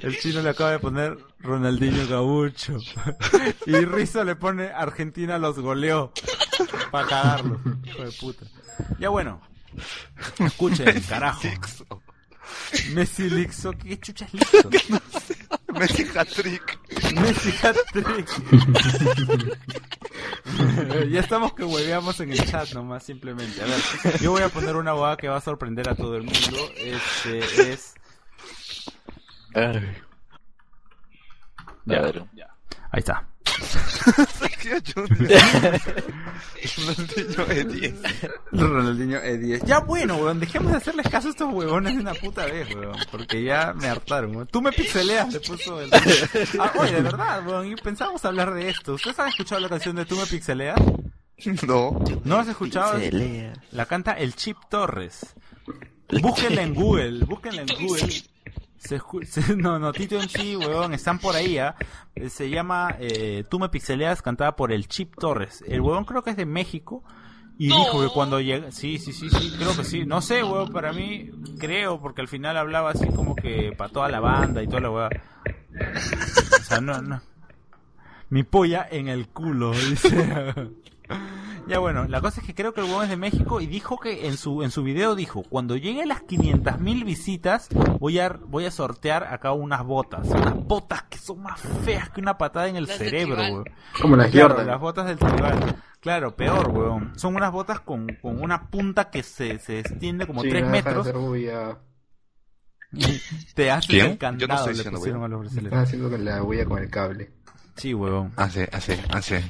[0.02, 2.78] El chino le acaba de poner Ronaldinho Gaucho.
[3.66, 6.12] Y Rizzo le pone Argentina los goleó.
[6.90, 7.60] Para cagarlo.
[7.84, 8.46] Hijo de puta.
[8.98, 9.40] Ya bueno.
[10.38, 11.40] Escuchen, carajo.
[12.94, 13.72] Messi Lixo.
[13.72, 14.34] ¿Qué chucha es
[14.70, 15.00] Lixo?
[15.68, 16.78] Messi hat-trick.
[17.20, 18.28] Messi hat-trick.
[21.10, 23.62] ya estamos que hueveamos en el chat nomás, simplemente.
[23.62, 26.24] A ver, yo voy a poner una hueá que va a sorprender a todo el
[26.24, 26.58] mundo.
[26.76, 27.94] Este es...
[29.54, 29.96] Ay.
[31.84, 31.98] Ya.
[31.98, 32.24] A ver.
[32.90, 33.26] Ahí está.
[36.76, 37.94] Ronaldinho de 10.
[38.52, 39.64] Ronaldinho E10.
[39.64, 42.96] Ya bueno, weón, dejemos de hacerles caso a estos huevones de una puta vez, weón.
[43.10, 44.48] Porque ya me hartaron, weón.
[44.48, 45.90] Tú me pixeleas, le puso el...
[46.58, 48.94] Ah, oye, de verdad, weón, y pensábamos hablar de esto.
[48.94, 50.78] ¿Ustedes han escuchado la canción de Tú me pixeleas?
[51.66, 51.98] No.
[52.24, 52.98] ¿No has escuchado?
[53.72, 55.34] La canta el Chip Torres.
[56.20, 58.08] Búsquenla en Google, búsquenla en Google.
[58.78, 61.74] Se, escu- se- no, no, Tito en sí, weón, están por ahí, ¿ah?
[62.14, 65.62] Eh, Se llama eh, Tú me pixeleas, cantada por el Chip Torres.
[65.66, 67.02] El weón creo que es de México.
[67.60, 67.76] Y No.
[67.78, 68.70] dijo que cuando llega...
[68.70, 70.04] Sí, sí, sí, sí, creo que sí.
[70.06, 74.08] No sé, weón, para mí, creo, porque al final hablaba así como que para toda
[74.08, 75.08] la banda y toda la weá.
[75.08, 77.20] O sea, no, no.
[78.30, 80.08] Mi polla en el culo, dice.
[81.68, 83.98] Ya bueno, la cosa es que creo que el huevón es de México y dijo
[83.98, 87.68] que en su en su video dijo, cuando llegue a las 500.000 visitas
[88.00, 92.20] voy a voy a sortear acá unas botas, unas botas que son más feas que
[92.22, 93.64] una patada en el Las cerebro, weón.
[94.00, 94.66] Como las Claro, Jordan.
[94.66, 95.76] las botas del tribal.
[96.00, 97.12] Claro, peor, weón.
[97.18, 100.70] Son unas botas con, con una punta que se, se extiende como Sí, 3 no
[100.72, 101.78] deja de metros ser bulla.
[102.92, 103.20] y
[103.54, 104.18] te hace ¿Quién?
[104.18, 105.86] el Yo no estoy le pusieron a los Estás brasileños.
[105.86, 107.32] haciendo con la huella con el cable.
[107.78, 108.32] Sí, weón.
[108.36, 109.44] Hace, hace, hace.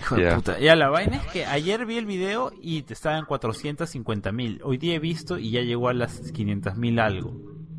[0.00, 0.36] Hijo de Ya.
[0.36, 0.58] puta.
[0.58, 4.60] Ya, la vaina es que ayer vi el video y te estaba en 450 mil.
[4.64, 7.34] Hoy día he visto y ya llegó a las 500 mil algo.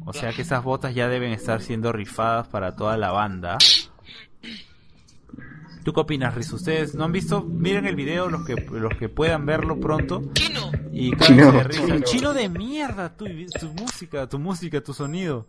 [0.06, 3.58] O sea que esas botas ya deben estar siendo rifadas para toda la banda.
[5.84, 6.52] ¿Tú qué opinas, Riz?
[6.52, 7.41] ¿Ustedes no han visto?
[7.43, 10.22] Miren el video, los que, los que puedan verlo pronto.
[10.34, 10.72] Chino.
[10.91, 11.86] Y Chino, de risa.
[11.86, 12.00] chino.
[12.02, 15.48] Chino de mierda, tu, tu música, tu música, tu sonido.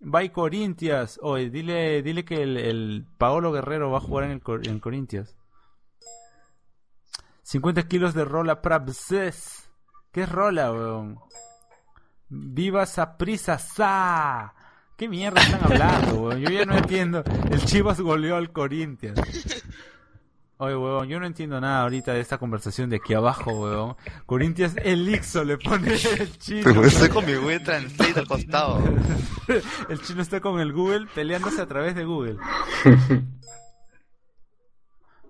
[0.00, 1.18] By Corintias.
[1.22, 5.36] Oye, dile, dile que el, Paolo Guerrero va a jugar en el Cor- en Corintias.
[7.42, 9.68] 50 kilos de rola Prabses.
[10.12, 11.18] ¿Qué rola, weón?
[12.28, 14.54] Viva Saprisa Sa.
[14.96, 16.40] ¿Qué mierda están hablando, weón?
[16.40, 17.22] Yo ya no entiendo.
[17.50, 19.20] El Chivas goleó al Corinthians.
[20.62, 23.96] Oye, weón, yo no entiendo nada ahorita de esta conversación de aquí abajo, weón.
[24.26, 26.60] Corinthians Elixo le pone el chino.
[26.64, 28.78] Pero estoy con mi Google Translate al costado.
[29.88, 32.36] El chino está con el Google peleándose a través de Google.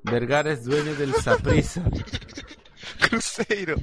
[0.02, 1.82] Vergara es dueño del Saprissa.
[3.08, 3.76] Cruzeiro.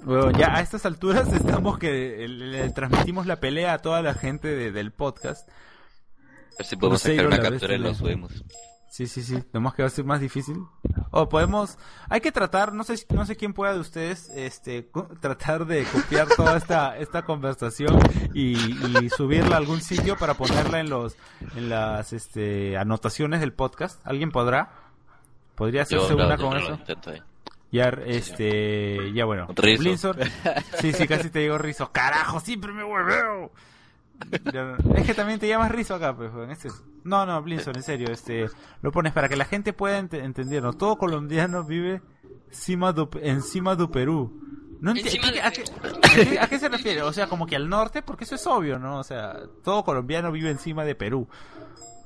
[0.00, 4.14] Bueno, ya a estas alturas estamos que le, le transmitimos la pelea a toda la
[4.14, 5.48] gente de- del podcast.
[5.48, 8.32] A ver si podemos Cruzeiro, sacar una la captura y lo subimos.
[8.94, 9.42] Sí, sí, sí.
[9.52, 10.56] Nomás que va a ser más difícil.
[11.10, 11.78] O podemos,
[12.08, 14.88] hay que tratar, no sé, no sé quién pueda de ustedes, este,
[15.20, 17.98] tratar de copiar toda esta, esta conversación
[18.34, 21.16] y, y subirla a algún sitio para ponerla en los,
[21.56, 24.00] en las, este, anotaciones del podcast.
[24.06, 24.70] ¿Alguien podrá?
[25.56, 26.74] ¿Podría Yo, hacerse claro, una yo con eso?
[26.74, 27.12] intento.
[27.72, 29.48] Ya, este, ya bueno.
[29.56, 30.14] Rizo.
[30.78, 31.90] Sí, sí, casi te digo Rizo.
[31.90, 33.50] Carajo, siempre me hueveo.
[34.96, 37.82] Es que también te llamas Rizo acá, pues, joven, ese es- No, no, Blinzor, en
[37.82, 38.48] serio, este,
[38.82, 40.72] lo pones para que la gente pueda ent- entenderlo.
[40.72, 42.00] Todo colombiano vive
[42.48, 44.40] encima do, encima do Perú.
[44.80, 47.02] No enti- Encima ¿qué- de a, qué, a qué- a qué se refiere?
[47.02, 48.98] O sea, como que al norte, porque eso es obvio, ¿no?
[48.98, 51.28] O sea, todo colombiano vive encima de Perú.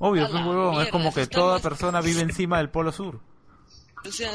[0.00, 2.92] Obvio, A pues, la huevón, es como eso que toda persona vive encima del polo
[2.92, 3.20] sur.
[4.04, 4.30] O sea,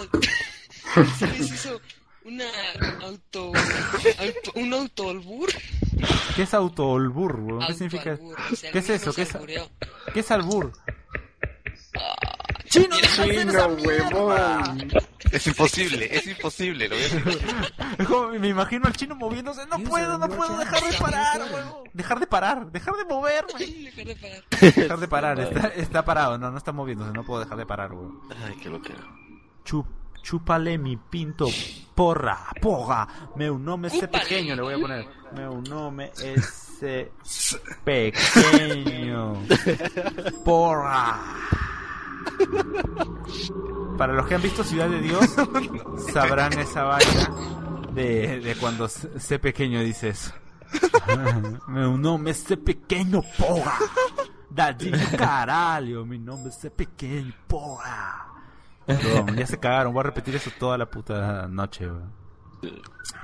[1.17, 1.79] se les hizo
[2.25, 2.45] una
[3.01, 5.49] auto, auto un autoalbur.
[6.35, 7.67] ¿Qué es autoolbur, weón?
[7.67, 8.11] ¿Qué significa?
[8.11, 9.13] Autoalbur, o sea, ¿Qué es eso?
[9.13, 9.37] ¿Qué es.
[10.13, 10.71] ¿Qué es albur?
[12.69, 14.91] ¡Chino, Chino, huevón.
[15.31, 16.87] Es imposible, es imposible.
[16.89, 17.39] Lo voy a hacer.
[17.99, 19.65] Es como- Me imagino al chino moviéndose.
[19.67, 21.83] No puedo, no puedo dejar de parar, weón.
[21.93, 23.53] Dejar de parar, dejar de moverme.
[23.95, 24.49] Dejar de parar.
[24.59, 27.93] Dejar de parar, está, está parado, no, no está moviéndose, no puedo dejar de parar,
[27.93, 28.19] weón.
[28.43, 29.03] Ay, qué loquero.
[29.63, 29.85] Chup,
[30.23, 31.47] chúpale mi pinto,
[31.93, 33.07] porra, porra.
[33.35, 34.23] Meu nome Chúpale.
[34.23, 35.05] pequeño, le voy a poner.
[35.35, 36.79] Meu nome es
[37.83, 39.33] pequeño.
[40.43, 41.19] Porra.
[43.97, 45.25] Para los que han visto Ciudad de Dios,
[46.13, 47.29] sabrán esa vaina
[47.93, 50.33] de, de cuando sé pequeño dice eso.
[51.67, 53.77] Meu nome es pequeño, porra.
[54.49, 58.32] Dadinho caralho, mi nombre es pequeño, porra.
[58.87, 62.11] Ya se cagaron, voy a repetir eso toda la puta noche, weón.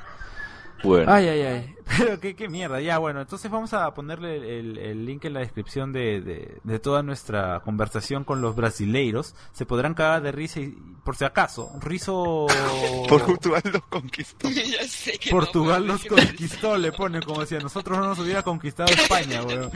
[0.83, 1.75] Bueno, Ay, ay, ay.
[1.97, 2.79] Pero qué, qué mierda.
[2.81, 6.79] Ya, bueno, entonces vamos a ponerle el, el link en la descripción de, de, de
[6.79, 9.35] toda nuestra conversación con los brasileiros.
[9.53, 12.47] Se podrán cagar de risa y, por si acaso, Rizo...
[13.09, 14.49] Portugal los conquistó.
[14.51, 18.19] ya sé que Portugal no, los conquistó, le pone como si a nosotros no nos
[18.19, 19.71] hubiera conquistado España, weón.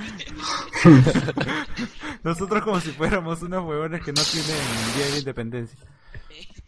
[2.23, 5.79] Nosotros como si fuéramos unos huevones que no tienen día de independencia.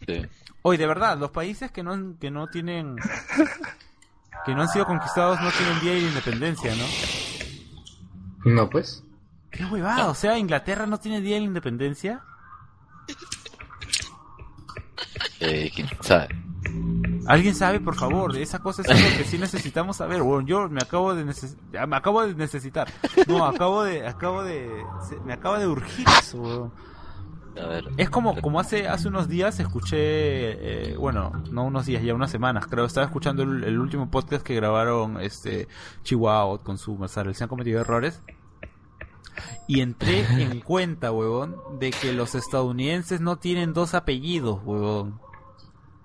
[0.06, 0.22] sí.
[0.62, 2.96] Hoy, de verdad, los países que no, que no tienen...
[4.46, 8.52] Que no han sido conquistados no tienen día de independencia, ¿no?
[8.52, 9.02] No, pues.
[9.50, 12.22] Qué huevada, o sea, Inglaterra no tiene día de la independencia.
[15.40, 16.28] Eh, quién sabe.
[17.26, 18.36] ¿Alguien sabe, por favor?
[18.36, 20.22] Esa cosa es algo que sí necesitamos saber.
[20.22, 22.88] Bueno, yo me acabo de neces- ya, me acabo de necesitar.
[23.26, 24.84] No, acabo de, acabo de,
[25.24, 26.72] me acaba de urgir eso, weón.
[27.60, 27.84] A ver.
[27.96, 32.30] Es como, como hace, hace unos días escuché, eh, bueno, no unos días, ya unas
[32.30, 35.68] semanas, creo, estaba escuchando el, el último podcast que grabaron este
[36.02, 38.22] Chihuahua con su Mazar, se han cometido errores.
[39.66, 45.20] Y entré en cuenta, huevón, de que los estadounidenses no tienen dos apellidos, huevón.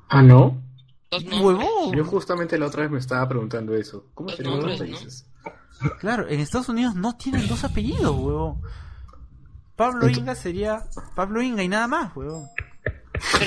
[0.10, 0.62] Ah, ¿no?
[1.10, 1.24] Dos.
[1.41, 1.93] ¡Huevón!
[1.93, 4.06] Yo justamente la otra vez me estaba preguntando eso.
[4.14, 4.86] ¿Cómo nombres, ¿no?
[4.86, 5.26] países?
[5.99, 8.62] Claro, en Estados Unidos no tienen dos apellidos, huevón.
[9.82, 10.84] Pablo Inga sería
[11.16, 12.48] Pablo Inga y nada más, huevón.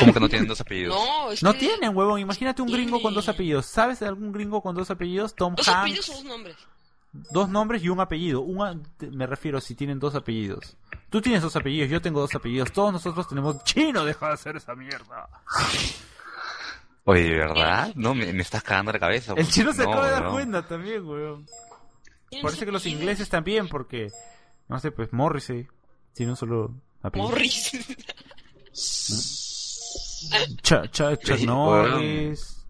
[0.00, 0.94] Como que no tienen dos apellidos.
[0.94, 2.20] No, es No tienen, huevón.
[2.20, 3.66] Imagínate un gringo con dos apellidos.
[3.66, 5.34] ¿Sabes de algún gringo con dos apellidos?
[5.34, 5.80] Tom Dos Hanks.
[5.80, 6.56] apellidos o dos nombres.
[7.12, 8.40] Dos nombres y un apellido.
[8.40, 10.76] Una, te- me refiero si tienen dos apellidos.
[11.10, 12.72] Tú tienes dos apellidos, yo tengo dos apellidos.
[12.72, 13.62] Todos nosotros tenemos.
[13.64, 15.28] Chino, deja de hacer esa mierda.
[17.04, 17.92] Oye, ¿de verdad?
[17.94, 19.34] No, me, me estás cagando la cabeza.
[19.36, 20.30] El chino se No, acaba de dar no.
[20.32, 21.46] cuenta también, weón.
[22.42, 24.10] Parece que los ingleses también, porque.
[24.68, 25.68] No sé, pues Morrissey
[26.14, 27.28] tiene un solo apellido.
[27.30, 27.72] Morris.
[30.62, 32.60] Cha, cha, Chuck Le- Norris.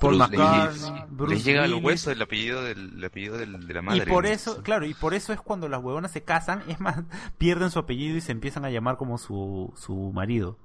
[0.00, 0.90] Paul Bruce McCartney.
[0.92, 4.02] Les Bruce llega al hueso el apellido del, el apellido del- de la madre.
[4.04, 6.96] Y por eso, claro, y por eso es cuando las huevonas se casan, es más,
[7.38, 10.58] pierden su apellido y se empiezan a llamar como su, su marido.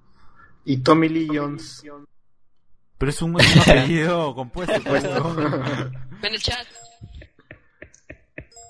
[0.65, 1.83] Y Tommy Lee Jones.
[2.97, 4.73] Pero es un, es un apellido compuesto.
[4.83, 5.41] pues, ¿no?
[5.41, 6.67] En el chat.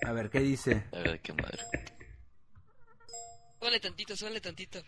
[0.05, 0.85] A ver, ¿qué dice?
[0.93, 1.59] A ver, qué madre.
[3.70, 4.80] Súbale tantito, súbale tantito.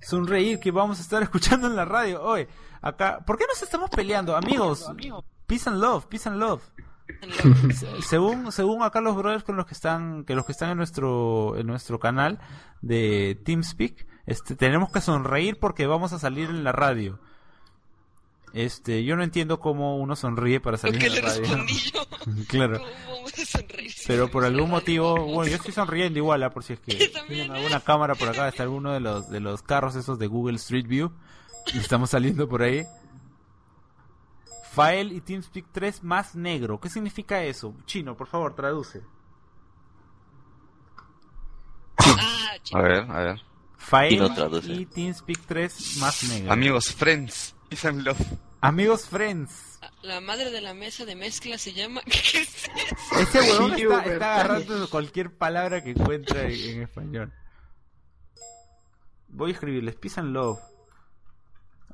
[0.00, 2.20] Sonreír que vamos a estar escuchando en la radio.
[2.24, 2.48] Oye,
[2.80, 4.34] acá, ¿por qué nos estamos peleando?
[4.36, 4.90] Amigos,
[5.46, 6.60] peace and love, peace and love.
[7.72, 10.78] Se- según según acá los brothers con los que están que los que están en
[10.78, 12.40] nuestro en nuestro canal
[12.80, 17.20] de TeamSpeak este tenemos que sonreír porque vamos a salir en la radio
[18.54, 22.06] este yo no entiendo cómo uno sonríe para salir le la radio yo.
[22.48, 23.92] claro ¿Cómo vamos a sonreír?
[24.06, 26.50] pero por algún motivo bueno yo estoy sonriendo igual ¿ah?
[26.50, 27.58] por si es que Yo también, tienen ¿eh?
[27.58, 30.86] alguna cámara por acá está alguno de los de los carros esos de Google Street
[30.86, 31.10] View
[31.72, 32.84] y estamos saliendo por ahí
[34.74, 36.80] File y TeamSpeak 3 más negro.
[36.80, 37.74] ¿Qué significa eso?
[37.84, 39.02] Chino, por favor, traduce.
[41.98, 42.56] Ah.
[42.72, 43.42] A ver, a ver.
[43.76, 44.72] File Y no traduce.
[44.72, 46.52] y TeamSpeak 3 más negro.
[46.52, 48.18] Amigos, friends, peace and love.
[48.60, 49.80] Amigos friends.
[50.02, 52.02] La madre de la mesa de mezcla se llama.
[52.04, 53.18] ¿Qué es eso?
[53.18, 57.32] Ese huevón Sí, está, agarrando cualquier palabra que encuentra en, en español.
[59.28, 60.58] Voy a escribirles peace and love.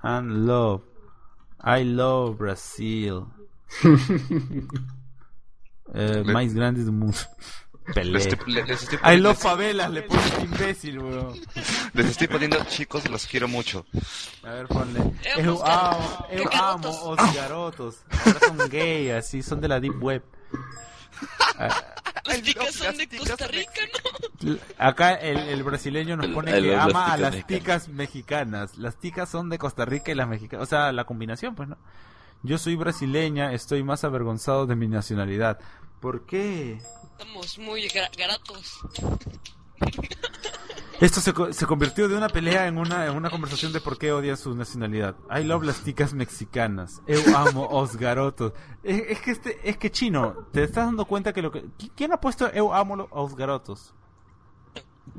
[0.02, 0.82] And love.
[1.64, 3.26] I love Brasil.
[5.94, 7.16] Eh, más grande del mundo.
[7.94, 8.12] Pelé.
[8.12, 11.40] Les estoy, le- les, estoy I poniendo, love favelas, le pone este imbécil, weón.
[11.94, 13.86] les estoy poniendo, chicos, los quiero mucho.
[14.44, 15.00] A ver, ponle.
[15.24, 16.96] Eh, Eu amo, eu Cacarotos.
[16.96, 17.96] amo os garotos.
[18.26, 20.22] Ahora son gay, así, son de la deep web.
[21.58, 21.68] Ah,
[22.26, 23.80] Las ticas son de Costa Rica,
[24.44, 24.56] ¿no?
[24.78, 28.78] Acá el, el brasileño nos pone el- que ama a las ticas mexicanas.
[28.78, 30.62] Las ticas son de Costa Rica y las mexicanas.
[30.62, 31.76] O sea, la combinación, pues, ¿no?
[32.44, 35.58] Yo soy brasileña, estoy más avergonzado de mi nacionalidad.
[35.98, 36.78] ¿Por qué?
[37.18, 38.78] Estamos muy gra- garatos.
[41.00, 43.98] Esto se, co- se convirtió de una pelea en una, en una conversación de por
[43.98, 45.14] qué odian su nacionalidad.
[45.30, 47.00] I love las ticas mexicanas.
[47.06, 48.52] Eu amo os garotos.
[48.82, 51.64] Es, es que este, es que chino, ¿te estás dando cuenta que lo que...
[51.78, 53.94] ¿qui- ¿Quién ha puesto eu amo os garotos?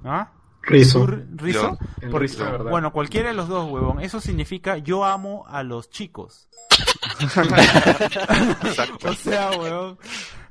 [0.04, 0.32] ¿Ah?
[0.62, 1.06] Rizo.
[1.06, 1.78] ¿Tú, Rizo?
[2.12, 4.02] Por- Rizo, bueno, cualquiera de los dos, huevón.
[4.02, 6.50] Eso significa yo amo a los chicos.
[7.20, 7.56] Exacto.
[9.10, 9.98] O sea, huevón.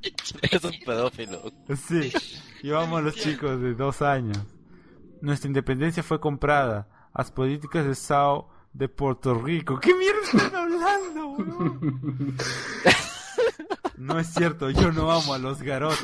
[0.50, 1.52] Es un pedófilo.
[1.88, 2.12] Sí,
[2.62, 4.38] yo amo a los chicos de dos años.
[5.20, 6.88] Nuestra independencia fue comprada.
[7.14, 9.80] Las políticas de Sao de Puerto Rico.
[9.80, 11.36] ¿Qué mierda están hablando?
[13.96, 15.98] No es cierto, yo no amo a los garotos.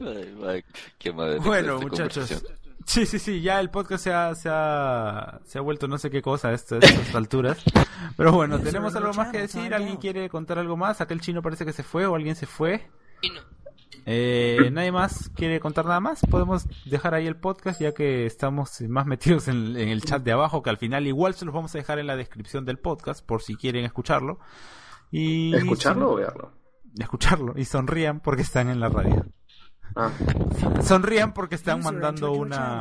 [0.00, 0.68] Ay, Mike,
[0.98, 1.38] qué madre.
[1.38, 2.44] Bueno, muchachos.
[2.88, 6.10] Sí, sí, sí, ya el podcast se ha, se ha, se ha vuelto no sé
[6.10, 7.62] qué cosa a estas, a estas alturas.
[8.16, 9.74] Pero bueno, tenemos algo más que decir.
[9.74, 11.02] ¿Alguien quiere contar algo más?
[11.02, 12.88] Aquel chino parece que se fue o alguien se fue.
[14.06, 16.22] Eh, ¿Nadie más quiere contar nada más?
[16.30, 20.32] Podemos dejar ahí el podcast ya que estamos más metidos en, en el chat de
[20.32, 23.22] abajo, que al final igual se los vamos a dejar en la descripción del podcast
[23.22, 24.38] por si quieren escucharlo.
[25.10, 26.52] Y ¿Escucharlo o verlo?
[26.98, 29.26] escucharlo y sonrían porque están en la radio.
[29.96, 30.10] Ah,
[30.82, 32.80] Sonrían porque están mandando una,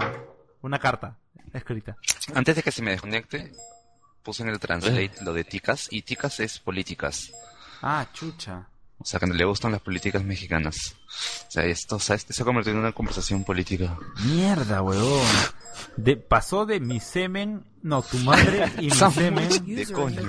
[0.62, 1.18] una carta
[1.54, 1.98] escrita.
[2.34, 3.52] Antes de que se me desconecte,
[4.24, 7.32] puse en el translate lo de ticas, y ticas es políticas.
[7.82, 8.68] Ah, chucha.
[9.00, 10.96] O sea, que no le gustan las políticas mexicanas.
[11.48, 13.96] O sea, esto, o sea, esto se ha convertido en una conversación política.
[14.26, 15.22] Mierda, weón.
[15.96, 19.50] De, pasó de mi semen, no, tu madre y mi semen.
[19.76, 20.22] De coño.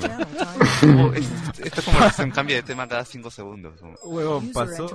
[0.98, 1.26] Oh, es-
[1.64, 3.80] esta conversación cambia de tema cada cinco segundos.
[3.82, 3.94] ¿no?
[4.04, 4.86] Huevón, pasó.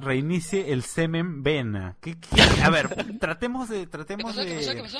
[0.00, 1.96] Reinicie el semen vena.
[2.02, 2.42] ¿Qué, qué?
[2.62, 4.46] A ver, tratemos de, ¿Qué tratemos pasó?
[4.46, 4.68] ¿Qué pasó?
[4.68, 4.98] ¿Qué de, pasó?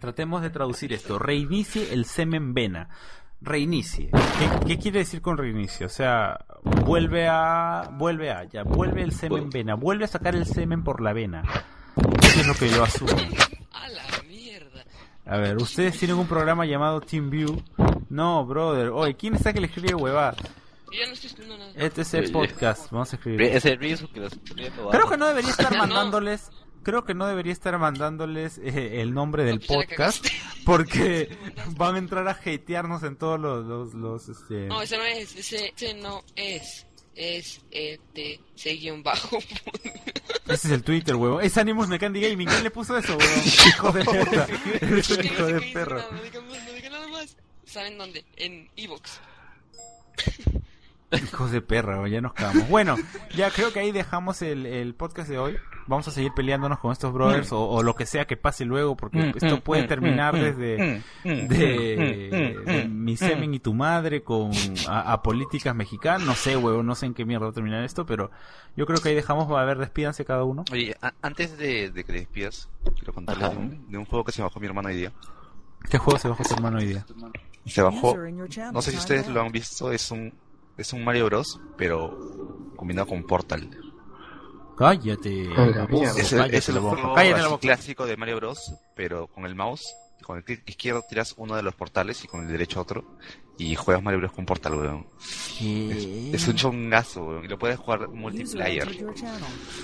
[0.00, 1.18] tratemos de traducir esto.
[1.20, 2.88] Reinicie el semen vena.
[3.44, 4.10] Reinicie.
[4.10, 5.84] ¿Qué, qué quiere decir con reinicie?
[5.84, 10.46] O sea, vuelve a, vuelve a, ya, vuelve el semen vena, vuelve a sacar el
[10.46, 11.42] semen por la vena.
[12.22, 13.10] Eso es lo que yo asumo.
[13.72, 14.84] A la mierda.
[15.26, 17.62] A ver, ustedes tienen un programa llamado TeamView.
[18.08, 18.88] No, brother.
[18.88, 20.36] Oye, ¿quién está que le escribe huevada?
[20.86, 21.72] Yo ya no estoy escribiendo nada.
[21.76, 22.90] Este es el podcast.
[22.90, 23.42] Vamos a escribir.
[23.42, 24.70] Ese riesgo que lo estoy.
[24.90, 26.50] Creo que no debería estar mandándoles.
[26.84, 30.24] Creo que no debería estar mandándoles eh, el nombre del No, podcast
[30.64, 31.36] porque
[31.76, 34.66] van a entrar a hatearnos en todos los, los, los, este...
[34.66, 36.86] No, ese no es, ese, ese no es.
[37.16, 39.38] Es E T C guion bajo.
[40.48, 41.44] Ese es el Twitter, huevón.
[41.44, 42.48] Es Animus Mecandi Gaming.
[42.48, 43.44] ¿Quién le puso eso, huevón?
[43.68, 44.48] Hijo de puta.
[45.22, 46.02] Hijo de perro.
[46.10, 46.22] No
[46.72, 47.36] digan nada más.
[47.66, 48.24] ¿Saben dónde?
[48.36, 49.20] En Evox.
[51.22, 52.68] Hijos de perra, ya nos cagamos.
[52.68, 52.96] Bueno,
[53.36, 55.56] ya creo que ahí dejamos el, el podcast de hoy.
[55.86, 58.96] Vamos a seguir peleándonos con estos brothers o, o lo que sea que pase luego
[58.96, 64.50] porque esto puede terminar desde de, de mi semen y tu madre con
[64.88, 66.26] a, a políticas mexicanas.
[66.26, 68.30] No sé, huevón, no sé en qué mierda va a terminar esto, pero
[68.76, 69.50] yo creo que ahí dejamos.
[69.50, 70.64] A ver, despídanse cada uno.
[70.72, 74.24] Oye, a- antes de, de que te despidas, quiero contarles de un, de un juego
[74.24, 75.12] que se bajó mi hermano hoy día.
[75.90, 77.04] ¿Qué juego se bajó tu hermano hoy día?
[77.66, 78.14] Se bajó,
[78.72, 80.32] no sé si ustedes lo han visto, es un
[80.76, 83.70] es un Mario Bros, pero combinado con Portal.
[84.76, 85.44] Cállate.
[85.44, 85.84] La.
[86.16, 89.94] Es el, es juego Cállate así clásico de Mario Bros, pero con el mouse,
[90.24, 93.04] con el clic izquierdo tiras uno de los portales y con el derecho otro,
[93.56, 95.06] y juegas Mario Bros con Portal, weón.
[95.58, 96.32] ¿Qué?
[96.32, 98.88] Es un chongazo, weón, y lo puedes jugar multiplayer.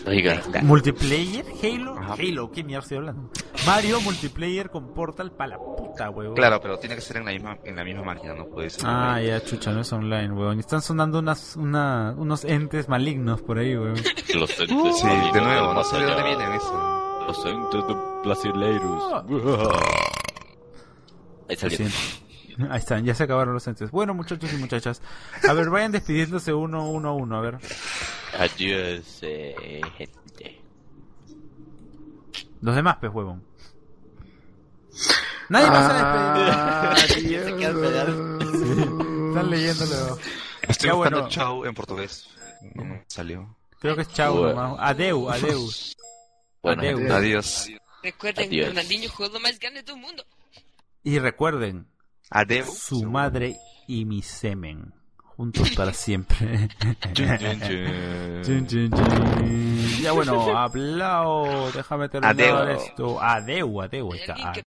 [0.07, 1.45] Oiga, ¿Multiplayer?
[1.62, 1.97] ¿Halo?
[1.99, 2.14] Ajá.
[2.14, 3.30] Halo, ¿qué mierda estoy hablando?
[3.66, 6.34] Mario multiplayer con Portal para la puta, huevón.
[6.34, 8.82] Claro, pero tiene que ser en la misma, en la misma máquina, no puede ser.
[8.86, 10.57] Ah, ya, chucha, no es online, weón.
[10.57, 13.95] Y Están sonando unas, una, unos entes malignos por ahí, weón.
[14.34, 17.22] los entes Sí, de nuevo, no sé de dónde vienen eso.
[17.26, 19.24] Los entes de Brasileiros.
[21.51, 21.78] Ahí salió.
[22.70, 23.90] Ahí están, ya se acabaron los entes.
[23.90, 25.01] Bueno, muchachos y muchachas.
[25.48, 27.59] A ver, vayan despidiéndose uno, uno a uno, a ver.
[28.38, 30.61] Adiós, eh, gente.
[32.61, 33.42] Los demás, pues, huevón.
[35.48, 37.40] Nadie más se ha despedido.
[37.44, 38.42] Se quedan pegados.
[39.28, 40.18] Están leyéndolo.
[40.62, 41.28] Estoy Ya, buscando bueno.
[41.28, 42.28] chau en portugués.
[42.74, 43.57] No me salió.
[43.80, 44.62] Creo que es chao Bueno.
[44.62, 44.90] nomás.
[44.90, 45.68] Adeu, adeu.
[46.62, 46.82] Bueno,
[47.14, 47.70] Adiós.
[48.03, 48.66] Recuerden.
[48.66, 50.24] Ronaldinho jugó lo más grande del mundo.
[51.03, 51.86] Y recuerden,
[52.30, 52.78] Adiós.
[52.78, 54.92] su madre y mi semen.
[55.16, 56.68] Juntos para siempre.
[60.03, 61.70] Ya bueno, hablao.
[61.72, 62.76] Déjame terminar Adeu.
[62.76, 63.20] esto.
[63.22, 64.12] Adeu, adeu.
[64.14, 64.53] está.